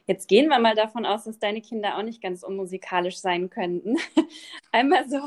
Jetzt 0.06 0.28
gehen 0.28 0.48
wir 0.48 0.58
mal 0.58 0.74
davon 0.74 1.06
aus, 1.06 1.24
dass 1.24 1.38
deine 1.38 1.62
Kinder 1.62 1.96
auch 1.96 2.02
nicht 2.02 2.22
ganz 2.22 2.42
unmusikalisch 2.42 3.16
sein 3.16 3.48
könnten. 3.48 3.96
Einmal 4.72 5.08
so 5.08 5.20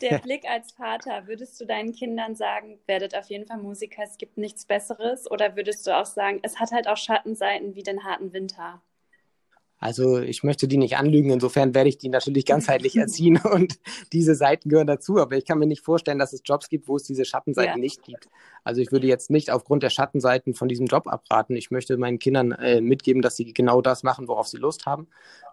der 0.00 0.18
Blick 0.18 0.48
als 0.48 0.72
Vater. 0.72 1.26
Würdest 1.26 1.60
du 1.60 1.66
deinen 1.66 1.92
Kindern 1.92 2.34
sagen, 2.34 2.78
werdet 2.86 3.14
auf 3.14 3.28
jeden 3.28 3.46
Fall 3.46 3.58
Musiker, 3.58 4.02
es 4.04 4.16
gibt 4.16 4.38
nichts 4.38 4.64
Besseres? 4.64 5.30
Oder 5.30 5.54
würdest 5.54 5.86
du 5.86 5.94
auch 5.94 6.06
sagen, 6.06 6.40
es 6.42 6.58
hat 6.58 6.72
halt 6.72 6.88
auch 6.88 6.96
Schattenseiten 6.96 7.74
wie 7.74 7.82
den 7.82 8.04
harten 8.04 8.32
Winter? 8.32 8.80
Also 9.78 10.18
ich 10.18 10.42
möchte 10.42 10.68
die 10.68 10.78
nicht 10.78 10.96
anlügen, 10.96 11.30
insofern 11.30 11.74
werde 11.74 11.90
ich 11.90 11.98
die 11.98 12.08
natürlich 12.08 12.46
ganzheitlich 12.46 12.96
erziehen 12.96 13.38
und 13.38 13.78
diese 14.12 14.34
Seiten 14.34 14.70
gehören 14.70 14.86
dazu. 14.86 15.18
Aber 15.18 15.36
ich 15.36 15.44
kann 15.44 15.58
mir 15.58 15.66
nicht 15.66 15.84
vorstellen, 15.84 16.18
dass 16.18 16.32
es 16.32 16.40
Jobs 16.44 16.68
gibt, 16.68 16.88
wo 16.88 16.96
es 16.96 17.02
diese 17.02 17.24
Schattenseiten 17.24 17.74
ja. 17.74 17.76
nicht 17.76 18.02
gibt. 18.02 18.28
Also 18.66 18.80
ich 18.80 18.90
würde 18.90 19.06
jetzt 19.06 19.30
nicht 19.30 19.52
aufgrund 19.52 19.84
der 19.84 19.90
Schattenseiten 19.90 20.52
von 20.52 20.66
diesem 20.66 20.86
Job 20.86 21.06
abraten. 21.06 21.54
Ich 21.54 21.70
möchte 21.70 21.96
meinen 21.98 22.18
Kindern 22.18 22.50
äh, 22.50 22.80
mitgeben, 22.80 23.22
dass 23.22 23.36
sie 23.36 23.54
genau 23.54 23.80
das 23.80 24.02
machen, 24.02 24.26
worauf 24.26 24.48
sie 24.48 24.56
Lust 24.56 24.86
haben 24.86 25.06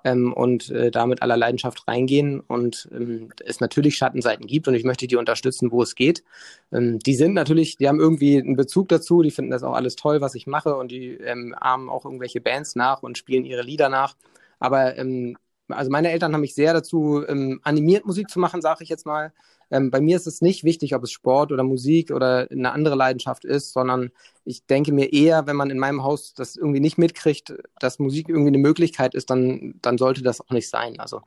ähm, 0.04 0.34
und 0.34 0.72
äh, 0.72 0.90
da 0.90 1.06
mit 1.06 1.22
aller 1.22 1.38
Leidenschaft 1.38 1.88
reingehen 1.88 2.40
und 2.40 2.90
ähm, 2.92 3.30
es 3.46 3.60
natürlich 3.60 3.98
Schattenseiten 3.98 4.48
gibt 4.48 4.68
und 4.68 4.74
ich 4.74 4.84
möchte 4.84 5.06
die 5.06 5.16
unterstützen, 5.16 5.72
wo 5.72 5.84
es 5.84 5.94
geht. 5.94 6.24
Ähm, 6.72 6.98
die 6.98 7.14
sind 7.14 7.34
natürlich, 7.34 7.78
die 7.78 7.88
haben 7.88 8.00
irgendwie 8.00 8.40
einen 8.40 8.56
Bezug 8.56 8.90
dazu, 8.90 9.22
die 9.22 9.30
finden 9.30 9.52
das 9.52 9.62
auch 9.62 9.76
alles 9.76 9.96
toll, 9.96 10.20
was 10.20 10.34
ich 10.34 10.48
mache 10.48 10.76
und 10.76 10.92
die 10.92 11.12
ähm, 11.12 11.54
ahmen 11.60 11.90
auch 11.90 12.06
irgendwelche 12.06 12.42
Bands 12.42 12.76
nach 12.76 13.04
und 13.04 13.20
spielen 13.20 13.46
ihre 13.46 13.62
Lieder 13.62 13.90
nach. 13.90 14.16
Aber 14.60 14.98
ähm, 14.98 15.38
also 15.68 15.92
meine 15.92 16.12
Eltern 16.12 16.34
haben 16.34 16.42
mich 16.42 16.56
sehr 16.56 16.74
dazu 16.74 17.24
ähm, 17.28 17.60
animiert, 17.64 18.08
Musik 18.08 18.30
zu 18.32 18.40
machen, 18.40 18.62
sage 18.62 18.84
ich 18.84 18.90
jetzt 18.90 19.06
mal. 19.06 19.34
Ähm, 19.72 19.92
bei 19.92 20.02
mir 20.02 20.16
ist 20.16 20.28
es 20.28 20.42
nicht 20.42 20.64
wichtig, 20.64 20.96
ob 20.96 21.04
es 21.04 21.12
Sport 21.12 21.52
oder 21.52 21.64
Musik 21.64 22.12
oder 22.12 22.48
eine 22.52 22.72
andere 22.72 22.96
Leidenschaft 22.96 23.46
ist, 23.46 23.74
sondern 23.74 24.12
ich 24.46 24.66
denke 24.66 24.92
mir 24.92 25.14
eher, 25.14 25.48
wenn 25.48 25.56
man 25.56 25.70
in 25.70 25.80
meinem 25.80 26.04
Haus 26.04 26.34
das 26.34 26.56
irgendwie 26.56 26.82
nicht 26.82 26.98
mitkriegt, 26.98 27.54
dass 27.80 28.00
Musik 28.00 28.28
irgendwie 28.28 28.50
eine 28.50 28.58
Möglichkeit 28.58 29.16
ist, 29.16 29.30
dann, 29.30 29.76
dann 29.82 29.98
sollte 29.98 30.22
das 30.22 30.42
auch 30.42 30.50
nicht 30.50 30.70
sein. 30.70 31.00
Also 31.00 31.22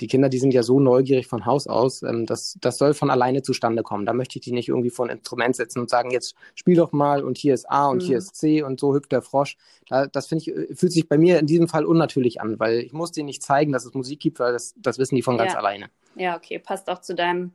die 0.00 0.06
Kinder, 0.06 0.28
die 0.28 0.38
sind 0.38 0.54
ja 0.54 0.62
so 0.62 0.78
neugierig 0.78 1.26
von 1.26 1.46
Haus 1.46 1.66
aus, 1.66 2.02
ähm, 2.02 2.26
das, 2.26 2.56
das 2.60 2.78
soll 2.78 2.94
von 2.94 3.10
alleine 3.10 3.42
zustande 3.42 3.82
kommen. 3.82 4.06
Da 4.06 4.12
möchte 4.12 4.38
ich 4.38 4.44
die 4.44 4.52
nicht 4.52 4.68
irgendwie 4.68 4.90
vor 4.90 5.06
ein 5.06 5.18
Instrument 5.18 5.56
setzen 5.56 5.80
und 5.80 5.90
sagen, 5.90 6.10
jetzt 6.10 6.34
spiel 6.54 6.76
doch 6.76 6.92
mal 6.92 7.24
und 7.24 7.38
hier 7.38 7.54
ist 7.54 7.68
A 7.68 7.88
und 7.88 8.02
mhm. 8.02 8.06
hier 8.06 8.18
ist 8.18 8.36
C 8.36 8.62
und 8.62 8.78
so 8.78 8.94
hüpft 8.94 9.12
der 9.12 9.22
Frosch. 9.22 9.56
Da, 9.88 10.06
das 10.06 10.26
finde 10.26 10.42
ich, 10.42 10.56
äh, 10.56 10.74
fühlt 10.74 10.92
sich 10.92 11.08
bei 11.08 11.18
mir 11.18 11.38
in 11.38 11.46
diesem 11.46 11.68
Fall 11.68 11.84
unnatürlich 11.84 12.40
an, 12.40 12.58
weil 12.60 12.78
ich 12.80 12.92
muss 12.92 13.12
denen 13.12 13.26
nicht 13.26 13.42
zeigen, 13.42 13.72
dass 13.72 13.84
es 13.84 13.94
Musik 13.94 14.20
gibt, 14.20 14.38
weil 14.38 14.52
das, 14.52 14.74
das 14.76 14.98
wissen 14.98 15.16
die 15.16 15.22
von 15.22 15.36
ganz 15.36 15.52
ja. 15.52 15.58
alleine. 15.58 15.90
Ja, 16.14 16.36
okay, 16.36 16.58
passt 16.58 16.88
auch 16.88 17.00
zu 17.00 17.14
deinem 17.14 17.52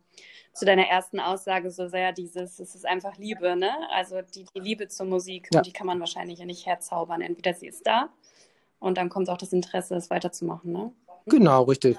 zu 0.56 0.64
deiner 0.64 0.88
ersten 0.88 1.20
Aussage 1.20 1.70
so 1.70 1.88
sehr 1.88 2.14
dieses, 2.14 2.60
es 2.60 2.76
ist 2.76 2.86
einfach 2.86 3.18
Liebe, 3.18 3.58
ne? 3.58 3.72
Also 3.92 4.22
die, 4.22 4.46
die 4.56 4.62
Liebe 4.62 4.88
zur 4.88 5.06
Musik, 5.06 5.50
ja. 5.54 5.62
die 5.62 5.74
kann 5.74 5.86
man 5.86 6.00
wahrscheinlich 6.00 6.40
ja 6.40 6.46
nicht 6.46 6.66
herzaubern. 6.66 7.20
Entweder 7.20 7.54
sie 7.54 7.68
ist 7.68 7.86
da 7.86 8.10
und 8.80 8.98
dann 8.98 9.10
kommt 9.10 9.30
auch 9.30 9.38
das 9.38 9.52
Interesse, 9.52 9.96
es 9.96 10.10
weiterzumachen, 10.10 10.72
ne? 10.72 10.94
Genau, 11.26 11.64
richtig. 11.64 11.98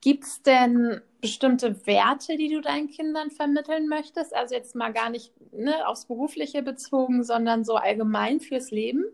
Gibt 0.00 0.24
es 0.24 0.42
denn 0.42 1.00
bestimmte 1.20 1.86
Werte, 1.86 2.36
die 2.36 2.48
du 2.48 2.60
deinen 2.60 2.88
Kindern 2.88 3.30
vermitteln 3.30 3.88
möchtest? 3.88 4.34
Also 4.34 4.54
jetzt 4.54 4.74
mal 4.74 4.92
gar 4.92 5.10
nicht 5.10 5.32
ne, 5.52 5.86
aufs 5.86 6.06
Berufliche 6.06 6.62
bezogen, 6.62 7.24
sondern 7.24 7.64
so 7.64 7.76
allgemein 7.76 8.40
fürs 8.40 8.70
Leben? 8.70 9.04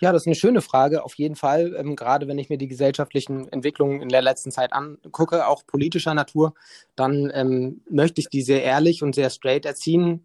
Ja, 0.00 0.12
das 0.12 0.22
ist 0.22 0.28
eine 0.28 0.34
schöne 0.34 0.62
Frage, 0.62 1.04
auf 1.04 1.14
jeden 1.14 1.36
Fall. 1.36 1.74
Ähm, 1.76 1.94
gerade 1.94 2.26
wenn 2.26 2.38
ich 2.38 2.48
mir 2.48 2.56
die 2.56 2.68
gesellschaftlichen 2.68 3.48
Entwicklungen 3.52 4.00
in 4.00 4.08
der 4.08 4.22
letzten 4.22 4.50
Zeit 4.50 4.72
angucke, 4.72 5.46
auch 5.46 5.66
politischer 5.66 6.14
Natur, 6.14 6.54
dann 6.96 7.30
ähm, 7.34 7.82
möchte 7.90 8.22
ich 8.22 8.30
die 8.30 8.40
sehr 8.40 8.62
ehrlich 8.62 9.02
und 9.02 9.14
sehr 9.14 9.28
straight 9.28 9.66
erziehen. 9.66 10.24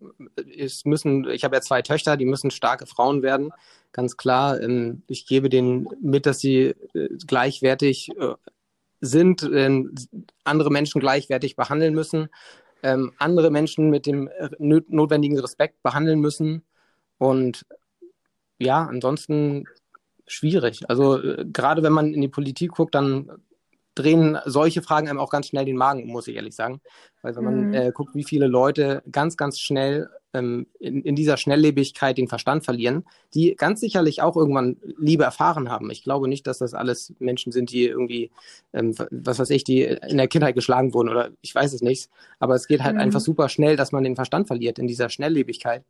Es 0.57 0.85
müssen, 0.85 1.29
ich 1.29 1.43
habe 1.43 1.57
ja 1.57 1.61
zwei 1.61 1.81
Töchter, 1.81 2.15
die 2.15 2.25
müssen 2.25 2.51
starke 2.51 2.85
Frauen 2.85 3.21
werden, 3.21 3.51
ganz 3.91 4.15
klar. 4.15 4.61
Ähm, 4.61 5.03
ich 5.07 5.25
gebe 5.27 5.49
denen 5.49 5.87
mit, 6.01 6.25
dass 6.25 6.39
sie 6.39 6.73
äh, 6.93 7.09
gleichwertig 7.27 8.11
äh, 8.17 8.35
sind, 9.01 9.43
äh, 9.43 9.83
andere 10.45 10.71
Menschen 10.71 11.01
gleichwertig 11.01 11.57
behandeln 11.57 11.93
müssen, 11.93 12.29
ähm, 12.81 13.11
andere 13.17 13.51
Menschen 13.51 13.89
mit 13.89 14.05
dem 14.05 14.29
äh, 14.29 14.49
notwendigen 14.57 15.37
Respekt 15.37 15.83
behandeln 15.83 16.21
müssen 16.21 16.63
und 17.17 17.65
ja, 18.59 18.85
ansonsten 18.85 19.65
schwierig. 20.27 20.89
Also 20.89 21.21
äh, 21.21 21.45
gerade 21.51 21.83
wenn 21.83 21.93
man 21.93 22.13
in 22.13 22.21
die 22.21 22.27
Politik 22.27 22.71
guckt, 22.71 22.95
dann 22.95 23.31
drehen 23.95 24.37
solche 24.45 24.81
Fragen 24.81 25.07
einem 25.07 25.19
auch 25.19 25.29
ganz 25.29 25.47
schnell 25.47 25.65
den 25.65 25.77
Magen 25.77 26.03
um, 26.03 26.09
muss 26.09 26.27
ich 26.27 26.35
ehrlich 26.35 26.53
sagen. 26.53 26.81
Weil 27.21 27.35
wenn 27.35 27.43
man 27.43 27.67
mhm. 27.67 27.73
äh, 27.73 27.91
guckt, 27.93 28.13
wie 28.13 28.25
viele 28.25 28.47
Leute 28.47 29.01
ganz, 29.09 29.37
ganz 29.37 29.57
schnell 29.57 30.09
ähm, 30.33 30.67
in, 30.79 31.01
in 31.01 31.15
dieser 31.15 31.37
Schnelllebigkeit 31.37 32.17
den 32.17 32.27
Verstand 32.27 32.65
verlieren, 32.65 33.05
die 33.33 33.55
ganz 33.55 33.79
sicherlich 33.79 34.21
auch 34.21 34.35
irgendwann 34.35 34.77
Liebe 34.99 35.23
erfahren 35.23 35.69
haben. 35.69 35.89
Ich 35.91 36.03
glaube 36.03 36.27
nicht, 36.27 36.45
dass 36.45 36.57
das 36.57 36.73
alles 36.73 37.13
Menschen 37.19 37.53
sind, 37.53 37.71
die 37.71 37.85
irgendwie, 37.85 38.31
ähm, 38.73 38.93
was 39.11 39.39
weiß 39.39 39.49
ich, 39.49 39.63
die 39.63 39.83
in 39.83 40.17
der 40.17 40.27
Kindheit 40.27 40.55
geschlagen 40.55 40.93
wurden 40.93 41.09
oder 41.09 41.29
ich 41.41 41.55
weiß 41.55 41.73
es 41.73 41.81
nicht. 41.81 42.09
Aber 42.39 42.55
es 42.55 42.67
geht 42.67 42.83
halt 42.83 42.95
mhm. 42.95 43.01
einfach 43.01 43.21
super 43.21 43.47
schnell, 43.47 43.77
dass 43.77 43.93
man 43.93 44.03
den 44.03 44.15
Verstand 44.15 44.47
verliert 44.47 44.77
in 44.77 44.87
dieser 44.87 45.09
Schnelllebigkeit. 45.09 45.83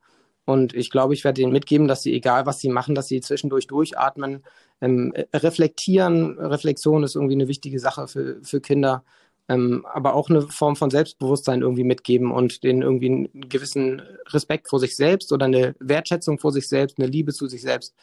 Und 0.45 0.73
ich 0.75 0.91
glaube, 0.91 1.13
ich 1.13 1.23
werde 1.23 1.41
ihnen 1.41 1.51
mitgeben, 1.51 1.87
dass 1.87 2.03
sie, 2.03 2.13
egal 2.13 2.45
was 2.45 2.59
sie 2.59 2.69
machen, 2.69 2.95
dass 2.95 3.07
sie 3.07 3.21
zwischendurch 3.21 3.67
durchatmen, 3.67 4.43
ähm, 4.81 5.13
reflektieren. 5.33 6.37
Reflexion 6.39 7.03
ist 7.03 7.15
irgendwie 7.15 7.33
eine 7.35 7.47
wichtige 7.47 7.79
Sache 7.79 8.07
für, 8.07 8.39
für 8.43 8.61
Kinder. 8.61 9.03
Ähm, 9.47 9.85
aber 9.91 10.15
auch 10.15 10.29
eine 10.29 10.41
Form 10.41 10.75
von 10.75 10.89
Selbstbewusstsein 10.89 11.61
irgendwie 11.61 11.83
mitgeben 11.83 12.31
und 12.31 12.63
denen 12.63 12.81
irgendwie 12.81 13.07
einen 13.07 13.49
gewissen 13.49 14.01
Respekt 14.29 14.69
vor 14.69 14.79
sich 14.79 14.95
selbst 14.95 15.31
oder 15.31 15.45
eine 15.45 15.75
Wertschätzung 15.79 16.39
vor 16.39 16.51
sich 16.51 16.67
selbst, 16.67 16.97
eine 16.97 17.07
Liebe 17.07 17.31
zu 17.33 17.47
sich 17.47 17.61
selbst. 17.61 17.95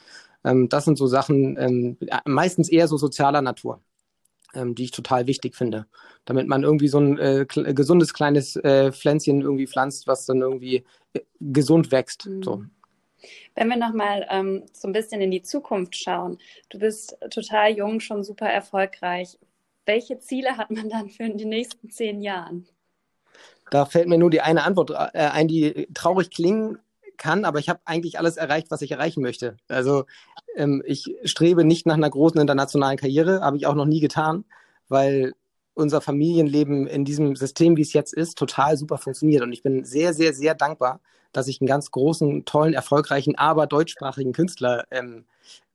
Ähm, 0.44 0.68
das 0.68 0.84
sind 0.84 0.98
so 0.98 1.06
Sachen, 1.08 1.56
ähm, 1.58 1.96
meistens 2.24 2.68
eher 2.68 2.86
so 2.88 2.96
sozialer 2.96 3.42
Natur 3.42 3.80
ähm, 4.54 4.74
die 4.74 4.84
ich 4.84 4.90
total 4.90 5.26
wichtig 5.26 5.56
finde. 5.56 5.86
Damit 6.24 6.46
man 6.46 6.62
irgendwie 6.62 6.88
so 6.88 6.98
ein 6.98 7.18
äh, 7.18 7.46
gesundes 7.46 8.14
kleines 8.14 8.56
äh, 8.56 8.92
Pflänzchen 8.92 9.40
irgendwie 9.40 9.66
pflanzt, 9.66 10.06
was 10.06 10.26
dann 10.26 10.40
irgendwie 10.40 10.84
äh, 11.14 11.20
gesund 11.40 11.90
wächst. 11.90 12.26
Mhm. 12.26 12.42
So. 12.42 12.64
Wenn 13.54 13.68
wir 13.68 13.76
nochmal 13.76 14.26
ähm, 14.30 14.64
so 14.72 14.88
ein 14.88 14.92
bisschen 14.92 15.20
in 15.20 15.30
die 15.30 15.42
Zukunft 15.42 15.96
schauen, 15.96 16.38
du 16.70 16.78
bist 16.78 17.16
total 17.30 17.76
jung, 17.76 18.00
schon 18.00 18.24
super 18.24 18.46
erfolgreich. 18.46 19.38
Welche 19.86 20.18
Ziele 20.18 20.56
hat 20.56 20.70
man 20.70 20.88
dann 20.88 21.08
für 21.08 21.28
die 21.28 21.44
nächsten 21.44 21.90
zehn 21.90 22.20
Jahren? 22.20 22.66
Da 23.70 23.86
fällt 23.86 24.08
mir 24.08 24.18
nur 24.18 24.30
die 24.30 24.40
eine 24.40 24.64
Antwort 24.64 24.90
äh, 24.90 25.18
ein, 25.18 25.48
die 25.48 25.88
traurig 25.94 26.30
klingen 26.30 26.78
kann, 27.22 27.44
aber 27.44 27.60
ich 27.60 27.68
habe 27.68 27.80
eigentlich 27.84 28.18
alles 28.18 28.36
erreicht, 28.36 28.70
was 28.70 28.82
ich 28.82 28.90
erreichen 28.90 29.22
möchte. 29.22 29.56
Also 29.68 30.06
ähm, 30.56 30.82
ich 30.84 31.14
strebe 31.22 31.64
nicht 31.64 31.86
nach 31.86 31.94
einer 31.94 32.10
großen 32.10 32.40
internationalen 32.40 32.98
Karriere, 32.98 33.42
habe 33.42 33.56
ich 33.56 33.66
auch 33.66 33.76
noch 33.76 33.86
nie 33.86 34.00
getan, 34.00 34.44
weil 34.88 35.32
unser 35.74 36.00
Familienleben 36.00 36.88
in 36.88 37.04
diesem 37.04 37.36
System, 37.36 37.76
wie 37.76 37.82
es 37.82 37.92
jetzt 37.92 38.12
ist, 38.12 38.36
total 38.36 38.76
super 38.76 38.98
funktioniert. 38.98 39.42
Und 39.42 39.52
ich 39.52 39.62
bin 39.62 39.84
sehr, 39.84 40.14
sehr, 40.14 40.34
sehr 40.34 40.56
dankbar, 40.56 41.00
dass 41.30 41.46
ich 41.46 41.60
einen 41.60 41.68
ganz 41.68 41.92
großen, 41.92 42.44
tollen, 42.44 42.74
erfolgreichen, 42.74 43.38
aber 43.38 43.68
deutschsprachigen 43.68 44.32
Künstler 44.32 44.84
ähm, 44.90 45.24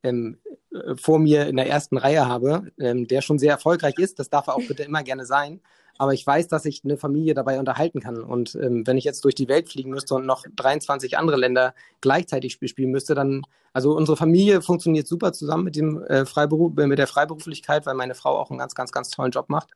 ähm, 0.03 0.39
äh, 0.71 0.95
vor 0.97 1.17
mir 1.17 1.47
in 1.47 1.55
der 1.55 1.69
ersten 1.69 1.97
Reihe 1.97 2.27
habe, 2.27 2.73
ähm, 2.77 3.07
der 3.07 3.21
schon 3.21 3.39
sehr 3.39 3.53
erfolgreich 3.53 3.97
ist. 3.97 4.19
Das 4.19 4.29
darf 4.29 4.47
er 4.47 4.55
auch 4.55 4.67
bitte 4.67 4.83
immer 4.83 5.01
gerne 5.01 5.25
sein 5.25 5.61
aber 5.97 6.13
ich 6.13 6.25
weiß, 6.25 6.47
dass 6.47 6.65
ich 6.65 6.83
eine 6.83 6.97
Familie 6.97 7.33
dabei 7.33 7.59
unterhalten 7.59 7.99
kann. 7.99 8.23
Und 8.23 8.55
ähm, 8.55 8.85
wenn 8.85 8.97
ich 8.97 9.03
jetzt 9.03 9.23
durch 9.25 9.35
die 9.35 9.47
Welt 9.47 9.69
fliegen 9.69 9.89
müsste 9.89 10.15
und 10.15 10.25
noch 10.25 10.45
23 10.55 11.17
andere 11.17 11.37
Länder 11.37 11.73
gleichzeitig 12.01 12.53
spielen 12.53 12.91
müsste, 12.91 13.15
dann, 13.15 13.43
also 13.73 13.95
unsere 13.95 14.17
Familie 14.17 14.61
funktioniert 14.61 15.07
super 15.07 15.33
zusammen 15.33 15.63
mit 15.63 15.75
dem 15.75 16.01
äh, 16.03 16.25
Freiberuf, 16.25 16.73
mit 16.75 16.99
der 16.99 17.07
Freiberuflichkeit, 17.07 17.85
weil 17.85 17.95
meine 17.95 18.15
Frau 18.15 18.37
auch 18.37 18.49
einen 18.49 18.59
ganz, 18.59 18.75
ganz, 18.75 18.91
ganz 18.91 19.09
tollen 19.09 19.31
Job 19.31 19.49
macht. 19.49 19.71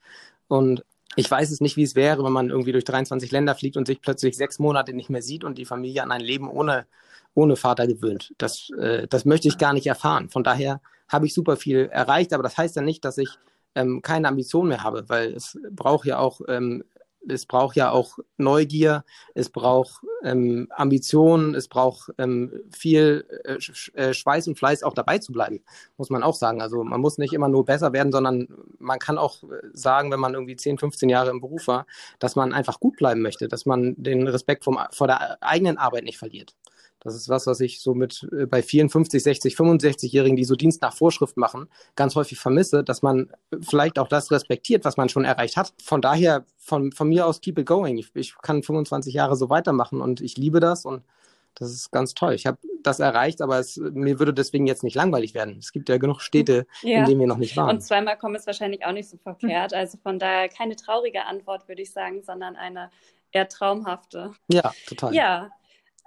Und 0.47 0.83
ich 1.15 1.29
weiß 1.29 1.51
es 1.51 1.59
nicht, 1.59 1.77
wie 1.77 1.83
es 1.83 1.95
wäre, 1.95 2.23
wenn 2.23 2.31
man 2.31 2.49
irgendwie 2.49 2.71
durch 2.71 2.85
23 2.85 3.31
Länder 3.31 3.55
fliegt 3.55 3.77
und 3.77 3.87
sich 3.87 4.01
plötzlich 4.01 4.37
sechs 4.37 4.59
Monate 4.59 4.93
nicht 4.93 5.09
mehr 5.09 5.21
sieht 5.21 5.43
und 5.43 5.57
die 5.57 5.65
Familie 5.65 6.03
an 6.03 6.11
ein 6.11 6.21
Leben 6.21 6.49
ohne, 6.49 6.85
ohne 7.33 7.55
Vater 7.55 7.87
gewöhnt. 7.87 8.33
Das, 8.37 8.69
äh, 8.79 9.07
das 9.07 9.25
möchte 9.25 9.47
ich 9.47 9.57
gar 9.57 9.73
nicht 9.73 9.87
erfahren. 9.87 10.29
Von 10.29 10.43
daher 10.43 10.81
habe 11.07 11.25
ich 11.25 11.33
super 11.33 11.57
viel 11.57 11.89
erreicht, 11.91 12.33
aber 12.33 12.43
das 12.43 12.57
heißt 12.57 12.75
ja 12.77 12.81
nicht, 12.81 13.03
dass 13.03 13.17
ich 13.17 13.37
ähm, 13.75 14.01
keine 14.01 14.27
Ambition 14.27 14.67
mehr 14.67 14.83
habe, 14.83 15.07
weil 15.07 15.33
es 15.33 15.57
braucht 15.71 16.05
ja 16.05 16.19
auch 16.19 16.41
ähm, 16.47 16.83
es 17.27 17.45
braucht 17.45 17.75
ja 17.75 17.91
auch 17.91 18.17
Neugier, 18.37 19.03
es 19.35 19.49
braucht 19.49 20.01
ähm, 20.23 20.67
Ambitionen, 20.71 21.55
es 21.55 21.67
braucht 21.67 22.11
ähm, 22.17 22.51
viel 22.71 23.25
äh, 23.43 23.57
äh, 23.93 24.13
Schweiß 24.13 24.47
und 24.47 24.57
Fleiß 24.57 24.83
auch 24.83 24.93
dabei 24.93 25.19
zu 25.19 25.31
bleiben, 25.31 25.61
muss 25.97 26.09
man 26.09 26.23
auch 26.23 26.35
sagen. 26.35 26.61
Also 26.61 26.83
man 26.83 26.99
muss 26.99 27.17
nicht 27.17 27.33
immer 27.33 27.47
nur 27.47 27.65
besser 27.65 27.93
werden, 27.93 28.11
sondern 28.11 28.47
man 28.79 28.99
kann 28.99 29.17
auch 29.17 29.43
äh, 29.43 29.47
sagen, 29.73 30.11
wenn 30.11 30.19
man 30.19 30.33
irgendwie 30.33 30.55
10, 30.55 30.79
15 30.79 31.09
Jahre 31.09 31.29
im 31.29 31.41
Beruf 31.41 31.67
war, 31.67 31.85
dass 32.19 32.35
man 32.35 32.53
einfach 32.53 32.79
gut 32.79 32.97
bleiben 32.97 33.21
möchte, 33.21 33.47
dass 33.47 33.65
man 33.65 33.95
den 33.97 34.27
Respekt 34.27 34.63
vom, 34.63 34.79
vor 34.91 35.07
der 35.07 35.41
eigenen 35.43 35.77
Arbeit 35.77 36.03
nicht 36.03 36.17
verliert. 36.17 36.55
Das 37.03 37.15
ist 37.15 37.29
was, 37.29 37.47
was 37.47 37.59
ich 37.59 37.81
so 37.81 37.93
mit 37.93 38.27
äh, 38.31 38.45
bei 38.45 38.61
54, 38.61 39.21
60, 39.21 39.55
65-Jährigen, 39.55 40.35
die 40.35 40.43
so 40.43 40.55
Dienst 40.55 40.81
nach 40.81 40.95
Vorschrift 40.95 41.35
machen, 41.35 41.67
ganz 41.95 42.15
häufig 42.15 42.39
vermisse, 42.39 42.83
dass 42.83 43.01
man 43.01 43.31
vielleicht 43.59 43.99
auch 43.99 44.07
das 44.07 44.31
respektiert, 44.31 44.85
was 44.85 44.97
man 44.97 45.09
schon 45.09 45.25
erreicht 45.25 45.57
hat. 45.57 45.73
Von 45.83 46.01
daher, 46.01 46.45
von, 46.57 46.91
von 46.91 47.09
mir 47.09 47.25
aus, 47.25 47.41
keep 47.41 47.57
it 47.57 47.65
going. 47.65 47.97
Ich, 47.97 48.11
ich 48.15 48.35
kann 48.41 48.63
25 48.63 49.13
Jahre 49.13 49.35
so 49.35 49.49
weitermachen 49.49 49.99
und 49.99 50.21
ich 50.21 50.37
liebe 50.37 50.59
das 50.59 50.85
und 50.85 51.03
das 51.55 51.71
ist 51.71 51.91
ganz 51.91 52.13
toll. 52.13 52.33
Ich 52.33 52.45
habe 52.45 52.59
das 52.81 52.99
erreicht, 52.99 53.41
aber 53.41 53.59
es, 53.59 53.77
mir 53.77 54.19
würde 54.19 54.33
deswegen 54.33 54.67
jetzt 54.67 54.83
nicht 54.83 54.95
langweilig 54.95 55.33
werden. 55.33 55.57
Es 55.59 55.71
gibt 55.71 55.89
ja 55.89 55.97
genug 55.97 56.21
Städte, 56.21 56.65
ja. 56.81 56.99
in 56.99 57.05
denen 57.05 57.19
wir 57.19 57.27
noch 57.27 57.37
nicht 57.37 57.57
waren. 57.57 57.69
Und 57.69 57.81
zweimal 57.81 58.17
kommen 58.17 58.35
ist 58.35 58.47
wahrscheinlich 58.47 58.85
auch 58.85 58.93
nicht 58.93 59.09
so 59.09 59.17
verkehrt. 59.17 59.73
Also 59.73 59.97
von 59.97 60.17
daher 60.17 60.49
keine 60.49 60.75
traurige 60.75 61.25
Antwort, 61.25 61.67
würde 61.67 61.81
ich 61.81 61.91
sagen, 61.91 62.23
sondern 62.23 62.55
eine 62.55 62.89
eher 63.31 63.47
traumhafte. 63.47 64.31
Ja, 64.47 64.71
total. 64.87 65.13
Ja, 65.13 65.49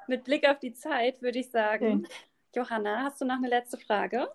mit 0.09 0.25
Blick 0.25 0.49
auf 0.49 0.59
die 0.59 0.75
Zeit 0.75 1.23
würde 1.23 1.39
ich 1.39 1.51
sagen, 1.51 2.05
okay. 2.05 2.15
Johanna, 2.55 3.03
hast 3.03 3.21
du 3.21 3.25
noch 3.25 3.37
eine 3.37 3.49
letzte 3.49 3.79
Frage? 3.79 4.29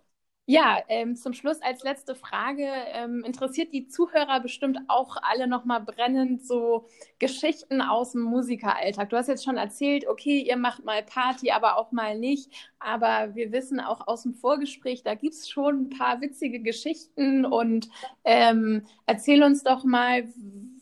Ja, 0.52 0.82
ähm, 0.88 1.16
zum 1.16 1.34
Schluss 1.34 1.62
als 1.62 1.84
letzte 1.84 2.16
Frage 2.16 2.66
ähm, 2.94 3.24
interessiert 3.24 3.72
die 3.72 3.88
Zuhörer 3.88 4.40
bestimmt 4.40 4.80
auch 4.88 5.16
alle 5.22 5.46
nochmal 5.48 5.80
brennend 5.80 6.44
so 6.44 6.88
Geschichten 7.20 7.84
aus 7.84 8.14
dem 8.14 8.22
Musikeralltag. 8.24 9.10
Du 9.12 9.18
hast 9.18 9.28
jetzt 9.28 9.46
schon 9.46 9.58
erzählt, 9.58 10.08
okay, 10.08 10.40
ihr 10.40 10.58
macht 10.58 10.84
mal 10.84 11.04
Party, 11.04 11.52
aber 11.52 11.78
auch 11.78 11.92
mal 11.92 12.18
nicht. 12.18 12.52
Aber 12.80 13.36
wir 13.36 13.52
wissen 13.52 13.80
auch 13.80 14.08
aus 14.08 14.24
dem 14.24 14.34
Vorgespräch, 14.34 15.04
da 15.04 15.14
gibt 15.14 15.34
es 15.34 15.50
schon 15.50 15.82
ein 15.82 15.90
paar 15.90 16.22
witzige 16.22 16.62
Geschichten 16.62 17.46
und 17.46 17.90
ähm, 18.24 18.86
erzähl 19.06 19.44
uns 19.44 19.64
doch 19.64 19.84
mal, 19.84 20.24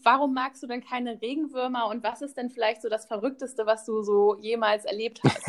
warum 0.03 0.33
magst 0.33 0.61
du 0.61 0.67
denn 0.67 0.83
keine 0.83 1.21
Regenwürmer 1.21 1.87
und 1.87 2.03
was 2.03 2.21
ist 2.21 2.37
denn 2.37 2.49
vielleicht 2.49 2.81
so 2.81 2.89
das 2.89 3.05
Verrückteste, 3.07 3.65
was 3.65 3.83
du 3.85 4.03
so 4.03 4.37
jemals 4.39 4.85
erlebt 4.85 5.21
hast? 5.23 5.43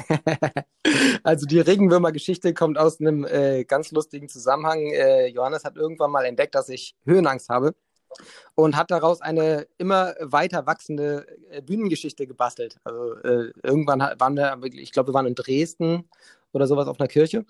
also 1.22 1.46
die 1.46 1.60
Regenwürmer-Geschichte 1.60 2.54
kommt 2.54 2.78
aus 2.78 2.98
einem 2.98 3.24
äh, 3.24 3.64
ganz 3.64 3.92
lustigen 3.92 4.28
Zusammenhang. 4.28 4.80
Äh, 4.86 5.26
Johannes 5.26 5.64
hat 5.64 5.76
irgendwann 5.76 6.10
mal 6.10 6.24
entdeckt, 6.24 6.54
dass 6.54 6.70
ich 6.70 6.96
Höhenangst 7.04 7.50
habe 7.50 7.74
und 8.54 8.76
hat 8.76 8.90
daraus 8.90 9.20
eine 9.20 9.66
immer 9.76 10.14
weiter 10.20 10.66
wachsende 10.66 11.26
äh, 11.50 11.62
Bühnengeschichte 11.62 12.26
gebastelt. 12.26 12.78
Also 12.84 13.14
äh, 13.18 13.52
irgendwann 13.62 14.00
waren 14.00 14.36
wir, 14.36 14.58
ich 14.74 14.92
glaube, 14.92 15.10
wir 15.10 15.14
waren 15.14 15.26
in 15.26 15.34
Dresden 15.34 16.08
oder 16.52 16.66
sowas 16.66 16.88
auf 16.88 17.00
einer 17.00 17.08
Kirche 17.08 17.44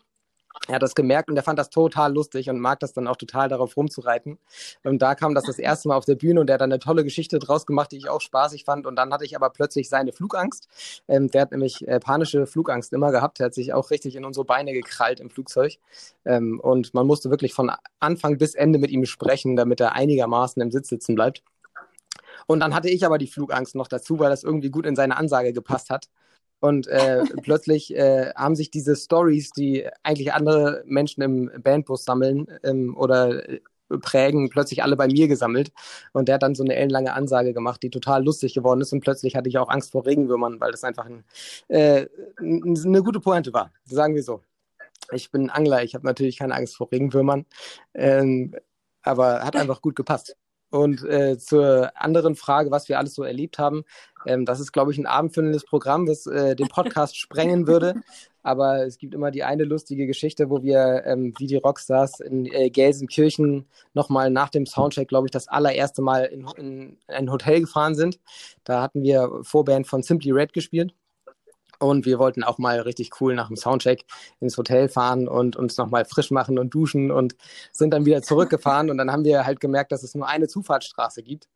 er 0.67 0.77
hat 0.77 0.83
das 0.83 0.95
gemerkt 0.95 1.31
und 1.31 1.37
er 1.37 1.43
fand 1.43 1.59
das 1.59 1.71
total 1.71 2.13
lustig 2.13 2.51
und 2.51 2.59
mag 2.59 2.81
das 2.81 2.93
dann 2.93 3.07
auch 3.07 3.17
total 3.17 3.49
darauf 3.49 3.77
rumzureiten. 3.77 4.39
Und 4.83 5.01
da 5.01 5.15
kam 5.15 5.35
das 5.35 5.45
das 5.45 5.59
erste 5.59 5.89
Mal 5.89 5.97
auf 5.97 6.05
der 6.05 6.17
Bühne 6.17 6.41
und 6.41 6.51
er 6.51 6.55
hat 6.55 6.61
dann 6.61 6.73
eine 6.73 6.81
tolle 6.81 7.05
Geschichte 7.05 7.39
draus 7.39 7.67
gemacht, 7.67 7.93
die 7.93 7.97
ich 7.97 8.09
auch 8.09 8.21
spaßig 8.21 8.65
fand. 8.65 8.87
Und 8.87 8.97
dann 8.97 9.13
hatte 9.13 9.25
ich 9.25 9.37
aber 9.37 9.51
plötzlich 9.51 9.89
seine 9.89 10.13
Flugangst. 10.13 10.69
Ähm, 11.07 11.31
der 11.31 11.43
hat 11.43 11.53
nämlich 11.53 11.87
äh, 11.87 12.01
panische 12.01 12.47
Flugangst 12.47 12.93
immer 12.93 13.13
gehabt. 13.13 13.41
Er 13.41 13.47
hat 13.47 13.55
sich 13.55 13.73
auch 13.73 13.91
richtig 13.91 14.17
in 14.17 14.25
unsere 14.25 14.45
Beine 14.45 14.73
gekrallt 14.73 15.21
im 15.21 15.31
Flugzeug. 15.31 15.79
Ähm, 16.25 16.61
und 16.61 16.95
man 16.95 17.07
musste 17.07 17.31
wirklich 17.31 17.55
von 17.55 17.71
Anfang 18.01 18.39
bis 18.39 18.55
Ende 18.55 18.79
mit 18.79 18.91
ihm 18.91 19.05
sprechen, 19.07 19.57
damit 19.57 19.81
er 19.81 19.93
einigermaßen 19.93 20.61
im 20.61 20.71
Sitz 20.71 20.89
sitzen 20.89 21.15
bleibt. 21.15 21.43
Und 22.47 22.61
dann 22.61 22.75
hatte 22.75 22.89
ich 22.89 23.05
aber 23.05 23.19
die 23.19 23.27
Flugangst 23.27 23.75
noch 23.75 23.89
dazu, 23.89 24.19
weil 24.19 24.31
das 24.31 24.43
irgendwie 24.43 24.71
gut 24.71 24.87
in 24.87 24.97
seine 24.97 25.17
Ansage 25.17 25.53
gepasst 25.53 25.91
hat. 25.91 26.09
Und 26.61 26.87
äh, 26.89 27.23
plötzlich 27.43 27.95
äh, 27.95 28.33
haben 28.35 28.57
sich 28.57 28.71
diese 28.71 28.97
Stories, 28.97 29.51
die 29.51 29.87
eigentlich 30.03 30.33
andere 30.33 30.83
Menschen 30.87 31.23
im 31.23 31.51
Bandbus 31.63 32.05
sammeln 32.05 32.47
ähm, 32.63 32.97
oder 32.97 33.49
äh, 33.49 33.61
prägen, 34.01 34.51
plötzlich 34.51 34.83
alle 34.83 34.97
bei 34.97 35.07
mir 35.07 35.29
gesammelt. 35.29 35.73
Und 36.13 36.29
der 36.29 36.35
hat 36.35 36.43
dann 36.43 36.55
so 36.55 36.63
eine 36.63 36.75
ellenlange 36.75 37.15
Ansage 37.15 37.55
gemacht, 37.55 37.83
die 37.83 37.91
total 37.91 38.25
lustig 38.25 38.55
geworden 38.55 38.81
ist. 38.81 38.93
Und 38.93 39.01
plötzlich 39.01 39.37
hatte 39.37 39.49
ich 39.49 39.59
auch 39.59 39.69
Angst 39.69 39.93
vor 39.93 40.05
Regenwürmern, 40.05 40.61
weil 40.61 40.73
das 40.73 40.85
einfach 40.85 41.07
ein, 41.07 41.25
äh, 41.69 42.07
eine 42.39 43.03
gute 43.03 43.21
Pointe 43.21 43.53
war, 43.53 43.73
sagen 43.85 44.15
wir 44.15 44.23
so. 44.23 44.43
Ich 45.13 45.31
bin 45.31 45.49
Angler, 45.49 45.83
ich 45.83 45.95
habe 45.95 46.07
natürlich 46.07 46.39
keine 46.39 46.55
Angst 46.55 46.77
vor 46.77 46.91
Regenwürmern, 46.93 47.47
ähm, 47.95 48.55
aber 49.03 49.43
hat 49.43 49.57
einfach 49.57 49.81
gut 49.81 49.97
gepasst. 49.97 50.37
Und 50.71 51.03
äh, 51.05 51.39
zur 51.39 51.91
anderen 51.95 52.35
Frage, 52.37 52.71
was 52.71 52.89
wir 52.89 52.99
alles 52.99 53.15
so 53.15 53.23
erlebt 53.23 53.59
haben, 53.59 53.85
ähm, 54.27 54.45
das 54.45 54.61
ist, 54.61 54.73
glaube 54.73 54.93
ich, 54.93 54.99
ein 54.99 55.07
abendfüllendes 55.07 55.65
Programm, 55.65 56.07
das 56.07 56.27
äh, 56.27 56.55
den 56.55 56.69
Podcast 56.69 57.17
sprengen 57.19 57.67
würde. 57.67 57.95
Aber 58.43 58.87
es 58.87 58.99
gibt 58.99 59.15
immer 59.15 59.31
die 59.31 59.45
eine 59.45 59.65
lustige 59.65 60.07
Geschichte, 60.07 60.49
wo 60.51 60.63
wir 60.63 61.05
ähm, 61.07 61.35
wie 61.39 61.47
die 61.47 61.57
Rockstars 61.57 62.21
in 62.21 62.47
äh, 62.47 62.71
Gelsenkirchen 62.71 63.67
nochmal 63.95 64.31
nach 64.31 64.49
dem 64.49 64.67
Soundcheck, 64.67 65.09
glaube 65.09 65.27
ich, 65.27 65.31
das 65.31 65.49
allererste 65.49 66.03
Mal 66.03 66.25
in, 66.25 66.47
in 66.57 66.99
ein 67.09 67.31
Hotel 67.31 67.61
gefahren 67.61 67.95
sind. 67.95 68.21
Da 68.65 68.83
hatten 68.83 69.03
wir 69.03 69.41
Vorband 69.43 69.87
von 69.87 70.03
Simply 70.03 70.31
Red 70.31 70.53
gespielt. 70.53 70.95
Und 71.79 72.07
wir 72.07 72.19
wollten 72.19 72.43
auch 72.43 72.59
mal 72.59 72.81
richtig 72.81 73.21
cool 73.21 73.35
nach 73.35 73.49
dem 73.49 73.57
Soundcheck 73.57 74.05
ins 74.41 74.57
Hotel 74.57 74.89
fahren 74.89 75.29
und 75.29 75.57
uns 75.57 75.77
nochmal 75.77 76.05
frisch 76.05 76.31
machen 76.31 76.59
und 76.59 76.75
duschen 76.75 77.11
und 77.11 77.37
sind 77.73 77.93
dann 77.93 78.05
wieder 78.05 78.23
zurückgefahren. 78.23 78.91
Und 78.91 78.99
dann 78.99 79.13
haben 79.13 79.25
wir 79.25 79.47
halt 79.47 79.61
gemerkt, 79.61 79.93
dass 79.93 80.03
es 80.03 80.15
nur 80.15 80.27
eine 80.29 80.49
Zufahrtsstraße 80.49 81.23
gibt. 81.23 81.49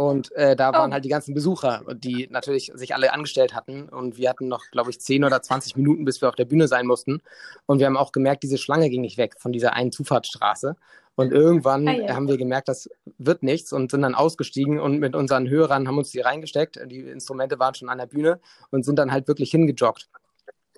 Und 0.00 0.32
äh, 0.32 0.56
da 0.56 0.72
waren 0.72 0.92
oh. 0.92 0.94
halt 0.94 1.04
die 1.04 1.10
ganzen 1.10 1.34
Besucher, 1.34 1.82
die 1.92 2.26
natürlich 2.30 2.72
sich 2.74 2.94
alle 2.94 3.12
angestellt 3.12 3.54
hatten. 3.54 3.90
Und 3.90 4.16
wir 4.16 4.30
hatten 4.30 4.48
noch, 4.48 4.62
glaube 4.72 4.88
ich, 4.88 4.98
10 4.98 5.24
oder 5.24 5.42
20 5.42 5.76
Minuten, 5.76 6.06
bis 6.06 6.22
wir 6.22 6.30
auf 6.30 6.36
der 6.36 6.46
Bühne 6.46 6.68
sein 6.68 6.86
mussten. 6.86 7.20
Und 7.66 7.80
wir 7.80 7.86
haben 7.86 7.98
auch 7.98 8.10
gemerkt, 8.10 8.42
diese 8.42 8.56
Schlange 8.56 8.88
ging 8.88 9.02
nicht 9.02 9.18
weg 9.18 9.34
von 9.38 9.52
dieser 9.52 9.74
einen 9.74 9.92
Zufahrtsstraße. 9.92 10.74
Und 11.16 11.32
irgendwann 11.32 11.86
ah, 11.86 11.92
ja. 11.92 12.14
haben 12.14 12.28
wir 12.28 12.38
gemerkt, 12.38 12.68
das 12.68 12.88
wird 13.18 13.42
nichts 13.42 13.74
und 13.74 13.90
sind 13.90 14.00
dann 14.00 14.14
ausgestiegen 14.14 14.80
und 14.80 15.00
mit 15.00 15.14
unseren 15.14 15.50
Hörern 15.50 15.86
haben 15.86 15.98
uns 15.98 16.12
die 16.12 16.20
reingesteckt. 16.20 16.80
Die 16.86 17.00
Instrumente 17.00 17.58
waren 17.58 17.74
schon 17.74 17.90
an 17.90 17.98
der 17.98 18.06
Bühne 18.06 18.40
und 18.70 18.86
sind 18.86 18.98
dann 18.98 19.12
halt 19.12 19.28
wirklich 19.28 19.50
hingejoggt. 19.50 20.08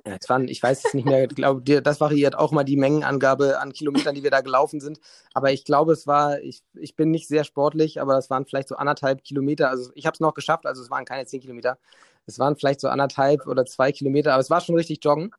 Ja, 0.04 0.16
es 0.20 0.28
waren, 0.28 0.48
ich 0.48 0.60
weiß 0.60 0.84
es 0.84 0.94
nicht 0.94 1.04
mehr, 1.04 1.28
glaube, 1.28 1.80
das 1.80 2.00
variiert 2.00 2.34
auch 2.34 2.50
mal 2.50 2.64
die 2.64 2.76
Mengenangabe 2.76 3.60
an 3.60 3.72
Kilometern, 3.72 4.16
die 4.16 4.24
wir 4.24 4.32
da 4.32 4.40
gelaufen 4.40 4.80
sind. 4.80 4.98
Aber 5.32 5.52
ich 5.52 5.64
glaube, 5.64 5.92
es 5.92 6.08
war, 6.08 6.40
ich, 6.40 6.62
ich 6.74 6.96
bin 6.96 7.12
nicht 7.12 7.28
sehr 7.28 7.44
sportlich, 7.44 8.00
aber 8.00 8.18
es 8.18 8.28
waren 8.28 8.44
vielleicht 8.44 8.68
so 8.68 8.74
anderthalb 8.74 9.22
Kilometer. 9.22 9.70
Also 9.70 9.92
ich 9.94 10.04
habe 10.06 10.14
es 10.14 10.20
noch 10.20 10.34
geschafft, 10.34 10.66
also 10.66 10.82
es 10.82 10.90
waren 10.90 11.04
keine 11.04 11.26
zehn 11.26 11.40
Kilometer. 11.40 11.78
Es 12.26 12.38
waren 12.40 12.56
vielleicht 12.56 12.80
so 12.80 12.88
anderthalb 12.88 13.46
oder 13.46 13.64
zwei 13.64 13.92
Kilometer, 13.92 14.32
aber 14.32 14.40
es 14.40 14.50
war 14.50 14.60
schon 14.60 14.74
richtig 14.76 15.04
joggen, 15.04 15.30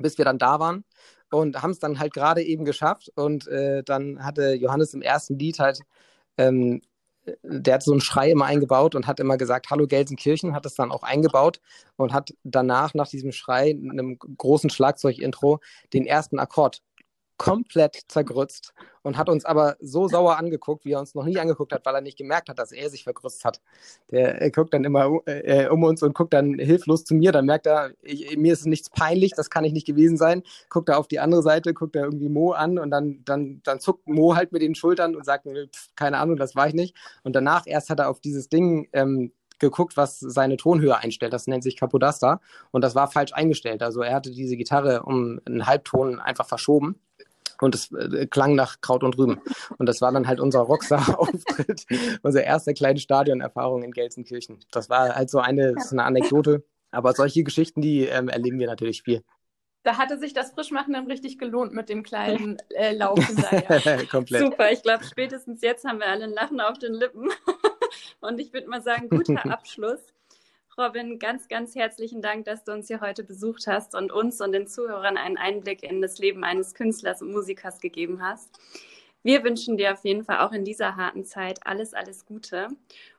bis 0.00 0.18
wir 0.18 0.24
dann 0.24 0.38
da 0.38 0.58
waren 0.60 0.84
und 1.30 1.62
haben 1.62 1.70
es 1.70 1.78
dann 1.78 1.98
halt 2.00 2.12
gerade 2.14 2.42
eben 2.42 2.64
geschafft. 2.64 3.10
Und 3.16 3.46
äh, 3.48 3.82
dann 3.84 4.24
hatte 4.24 4.54
Johannes 4.54 4.94
im 4.94 5.02
ersten 5.02 5.38
Lied 5.38 5.58
halt, 5.60 5.80
ähm, 6.38 6.82
der 7.42 7.74
hat 7.74 7.82
so 7.82 7.92
einen 7.92 8.00
Schrei 8.00 8.30
immer 8.30 8.46
eingebaut 8.46 8.94
und 8.94 9.06
hat 9.06 9.20
immer 9.20 9.36
gesagt, 9.36 9.70
Hallo 9.70 9.86
Gelsenkirchen, 9.86 10.54
hat 10.54 10.66
es 10.66 10.74
dann 10.74 10.90
auch 10.90 11.02
eingebaut 11.02 11.60
und 11.96 12.12
hat 12.12 12.34
danach, 12.42 12.94
nach 12.94 13.08
diesem 13.08 13.32
Schrei, 13.32 13.70
einem 13.70 14.18
großen 14.18 14.70
Schlagzeugintro, 14.70 15.60
den 15.92 16.06
ersten 16.06 16.38
Akkord 16.38 16.82
komplett 17.42 18.04
zergrützt 18.06 18.72
und 19.02 19.18
hat 19.18 19.28
uns 19.28 19.44
aber 19.44 19.76
so 19.80 20.06
sauer 20.06 20.38
angeguckt, 20.38 20.84
wie 20.84 20.92
er 20.92 21.00
uns 21.00 21.12
noch 21.16 21.24
nie 21.24 21.38
angeguckt 21.38 21.72
hat, 21.72 21.84
weil 21.84 21.96
er 21.96 22.00
nicht 22.00 22.16
gemerkt 22.16 22.48
hat, 22.48 22.60
dass 22.60 22.70
er 22.70 22.88
sich 22.88 23.02
vergrützt 23.02 23.44
hat. 23.44 23.60
Der 24.12 24.40
äh, 24.40 24.52
guckt 24.52 24.72
dann 24.72 24.84
immer 24.84 25.18
äh, 25.26 25.66
um 25.68 25.82
uns 25.82 26.04
und 26.04 26.14
guckt 26.14 26.32
dann 26.34 26.54
hilflos 26.54 27.04
zu 27.04 27.16
mir. 27.16 27.32
Dann 27.32 27.46
merkt 27.46 27.66
er, 27.66 27.90
ich, 28.00 28.36
mir 28.36 28.52
ist 28.52 28.64
nichts 28.64 28.90
peinlich, 28.90 29.32
das 29.32 29.50
kann 29.50 29.64
ich 29.64 29.72
nicht 29.72 29.88
gewesen 29.88 30.16
sein. 30.16 30.44
Guckt 30.68 30.88
er 30.88 30.98
auf 30.98 31.08
die 31.08 31.18
andere 31.18 31.42
Seite, 31.42 31.74
guckt 31.74 31.96
er 31.96 32.04
irgendwie 32.04 32.28
Mo 32.28 32.52
an 32.52 32.78
und 32.78 32.92
dann, 32.92 33.24
dann, 33.24 33.60
dann 33.64 33.80
zuckt 33.80 34.06
Mo 34.06 34.36
halt 34.36 34.52
mit 34.52 34.62
den 34.62 34.76
Schultern 34.76 35.16
und 35.16 35.24
sagt, 35.24 35.48
keine 35.96 36.18
Ahnung, 36.18 36.36
das 36.36 36.54
war 36.54 36.68
ich 36.68 36.74
nicht. 36.74 36.94
Und 37.24 37.34
danach 37.34 37.66
erst 37.66 37.90
hat 37.90 37.98
er 37.98 38.08
auf 38.08 38.20
dieses 38.20 38.48
Ding 38.48 38.88
ähm, 38.92 39.32
geguckt, 39.58 39.96
was 39.96 40.20
seine 40.20 40.56
Tonhöhe 40.58 40.96
einstellt. 40.96 41.32
Das 41.32 41.46
nennt 41.48 41.64
sich 41.64 41.76
Capodasta. 41.76 42.40
Und 42.70 42.82
das 42.82 42.94
war 42.94 43.10
falsch 43.10 43.32
eingestellt. 43.32 43.82
Also 43.82 44.02
er 44.02 44.14
hatte 44.14 44.30
diese 44.30 44.56
Gitarre 44.56 45.02
um 45.04 45.40
einen 45.46 45.66
Halbton 45.66 46.20
einfach 46.20 46.46
verschoben 46.46 47.00
und 47.62 47.74
es 47.74 47.92
äh, 47.92 48.26
klang 48.26 48.54
nach 48.54 48.80
Kraut 48.80 49.04
und 49.04 49.16
Rüben. 49.16 49.40
Und 49.78 49.86
das 49.86 50.00
war 50.00 50.12
dann 50.12 50.26
halt 50.26 50.40
unser 50.40 50.60
Rockstar-Auftritt, 50.60 51.86
unsere 52.22 52.44
erste 52.44 52.74
kleine 52.74 52.98
Stadionerfahrung 52.98 53.82
in 53.82 53.92
Gelsenkirchen. 53.92 54.58
Das 54.70 54.90
war 54.90 55.14
halt 55.14 55.30
so 55.30 55.38
eine, 55.38 55.74
so 55.78 55.94
eine 55.94 56.04
Anekdote. 56.04 56.64
Aber 56.90 57.14
solche 57.14 57.42
Geschichten, 57.42 57.80
die 57.80 58.04
ähm, 58.04 58.28
erleben 58.28 58.58
wir 58.58 58.66
natürlich 58.66 59.02
viel. 59.02 59.22
Da 59.82 59.96
hatte 59.96 60.18
sich 60.18 60.32
das 60.32 60.52
Frischmachen 60.52 60.92
dann 60.92 61.06
richtig 61.06 61.38
gelohnt 61.38 61.72
mit 61.72 61.88
dem 61.88 62.02
kleinen 62.02 62.58
äh, 62.70 62.94
Laufen. 62.94 63.36
Komplett. 64.10 64.42
Super, 64.42 64.70
ich 64.70 64.82
glaube, 64.82 65.04
spätestens 65.04 65.62
jetzt 65.62 65.84
haben 65.84 65.98
wir 65.98 66.06
alle 66.06 66.24
ein 66.24 66.32
Lachen 66.32 66.60
auf 66.60 66.78
den 66.78 66.92
Lippen. 66.92 67.30
und 68.20 68.38
ich 68.38 68.52
würde 68.52 68.68
mal 68.68 68.82
sagen, 68.82 69.08
guter 69.08 69.44
Abschluss. 69.50 70.00
Robin, 70.78 71.18
ganz, 71.18 71.48
ganz 71.48 71.74
herzlichen 71.74 72.22
Dank, 72.22 72.46
dass 72.46 72.64
du 72.64 72.72
uns 72.72 72.86
hier 72.86 73.00
heute 73.00 73.24
besucht 73.24 73.66
hast 73.66 73.94
und 73.94 74.10
uns 74.10 74.40
und 74.40 74.52
den 74.52 74.66
Zuhörern 74.66 75.16
einen 75.16 75.36
Einblick 75.36 75.82
in 75.82 76.00
das 76.00 76.18
Leben 76.18 76.44
eines 76.44 76.74
Künstlers 76.74 77.20
und 77.20 77.32
Musikers 77.32 77.80
gegeben 77.80 78.22
hast. 78.22 78.58
Wir 79.22 79.44
wünschen 79.44 79.76
dir 79.76 79.92
auf 79.92 80.04
jeden 80.04 80.24
Fall 80.24 80.40
auch 80.40 80.52
in 80.52 80.64
dieser 80.64 80.96
harten 80.96 81.24
Zeit 81.24 81.60
alles, 81.64 81.94
alles 81.94 82.24
Gute. 82.24 82.68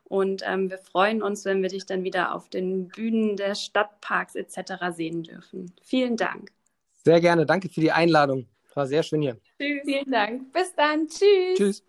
Und 0.04 0.42
ähm, 0.46 0.68
wir 0.68 0.78
freuen 0.78 1.22
uns, 1.22 1.44
wenn 1.44 1.62
wir 1.62 1.70
dich 1.70 1.86
dann 1.86 2.04
wieder 2.04 2.34
auf 2.34 2.48
den 2.48 2.88
Bühnen 2.88 3.36
der 3.36 3.54
Stadtparks 3.54 4.34
etc. 4.34 4.90
sehen 4.90 5.22
dürfen. 5.22 5.72
Vielen 5.82 6.16
Dank. 6.16 6.50
Sehr 7.04 7.20
gerne. 7.20 7.46
Danke 7.46 7.68
für 7.68 7.80
die 7.80 7.92
Einladung. 7.92 8.46
War 8.74 8.86
sehr 8.86 9.02
schön 9.02 9.22
hier. 9.22 9.38
Tschüss. 9.60 9.82
Vielen 9.84 10.10
Dank. 10.10 10.52
Bis 10.52 10.74
dann. 10.74 11.06
Tschüss. 11.06 11.56
Tschüss. 11.56 11.84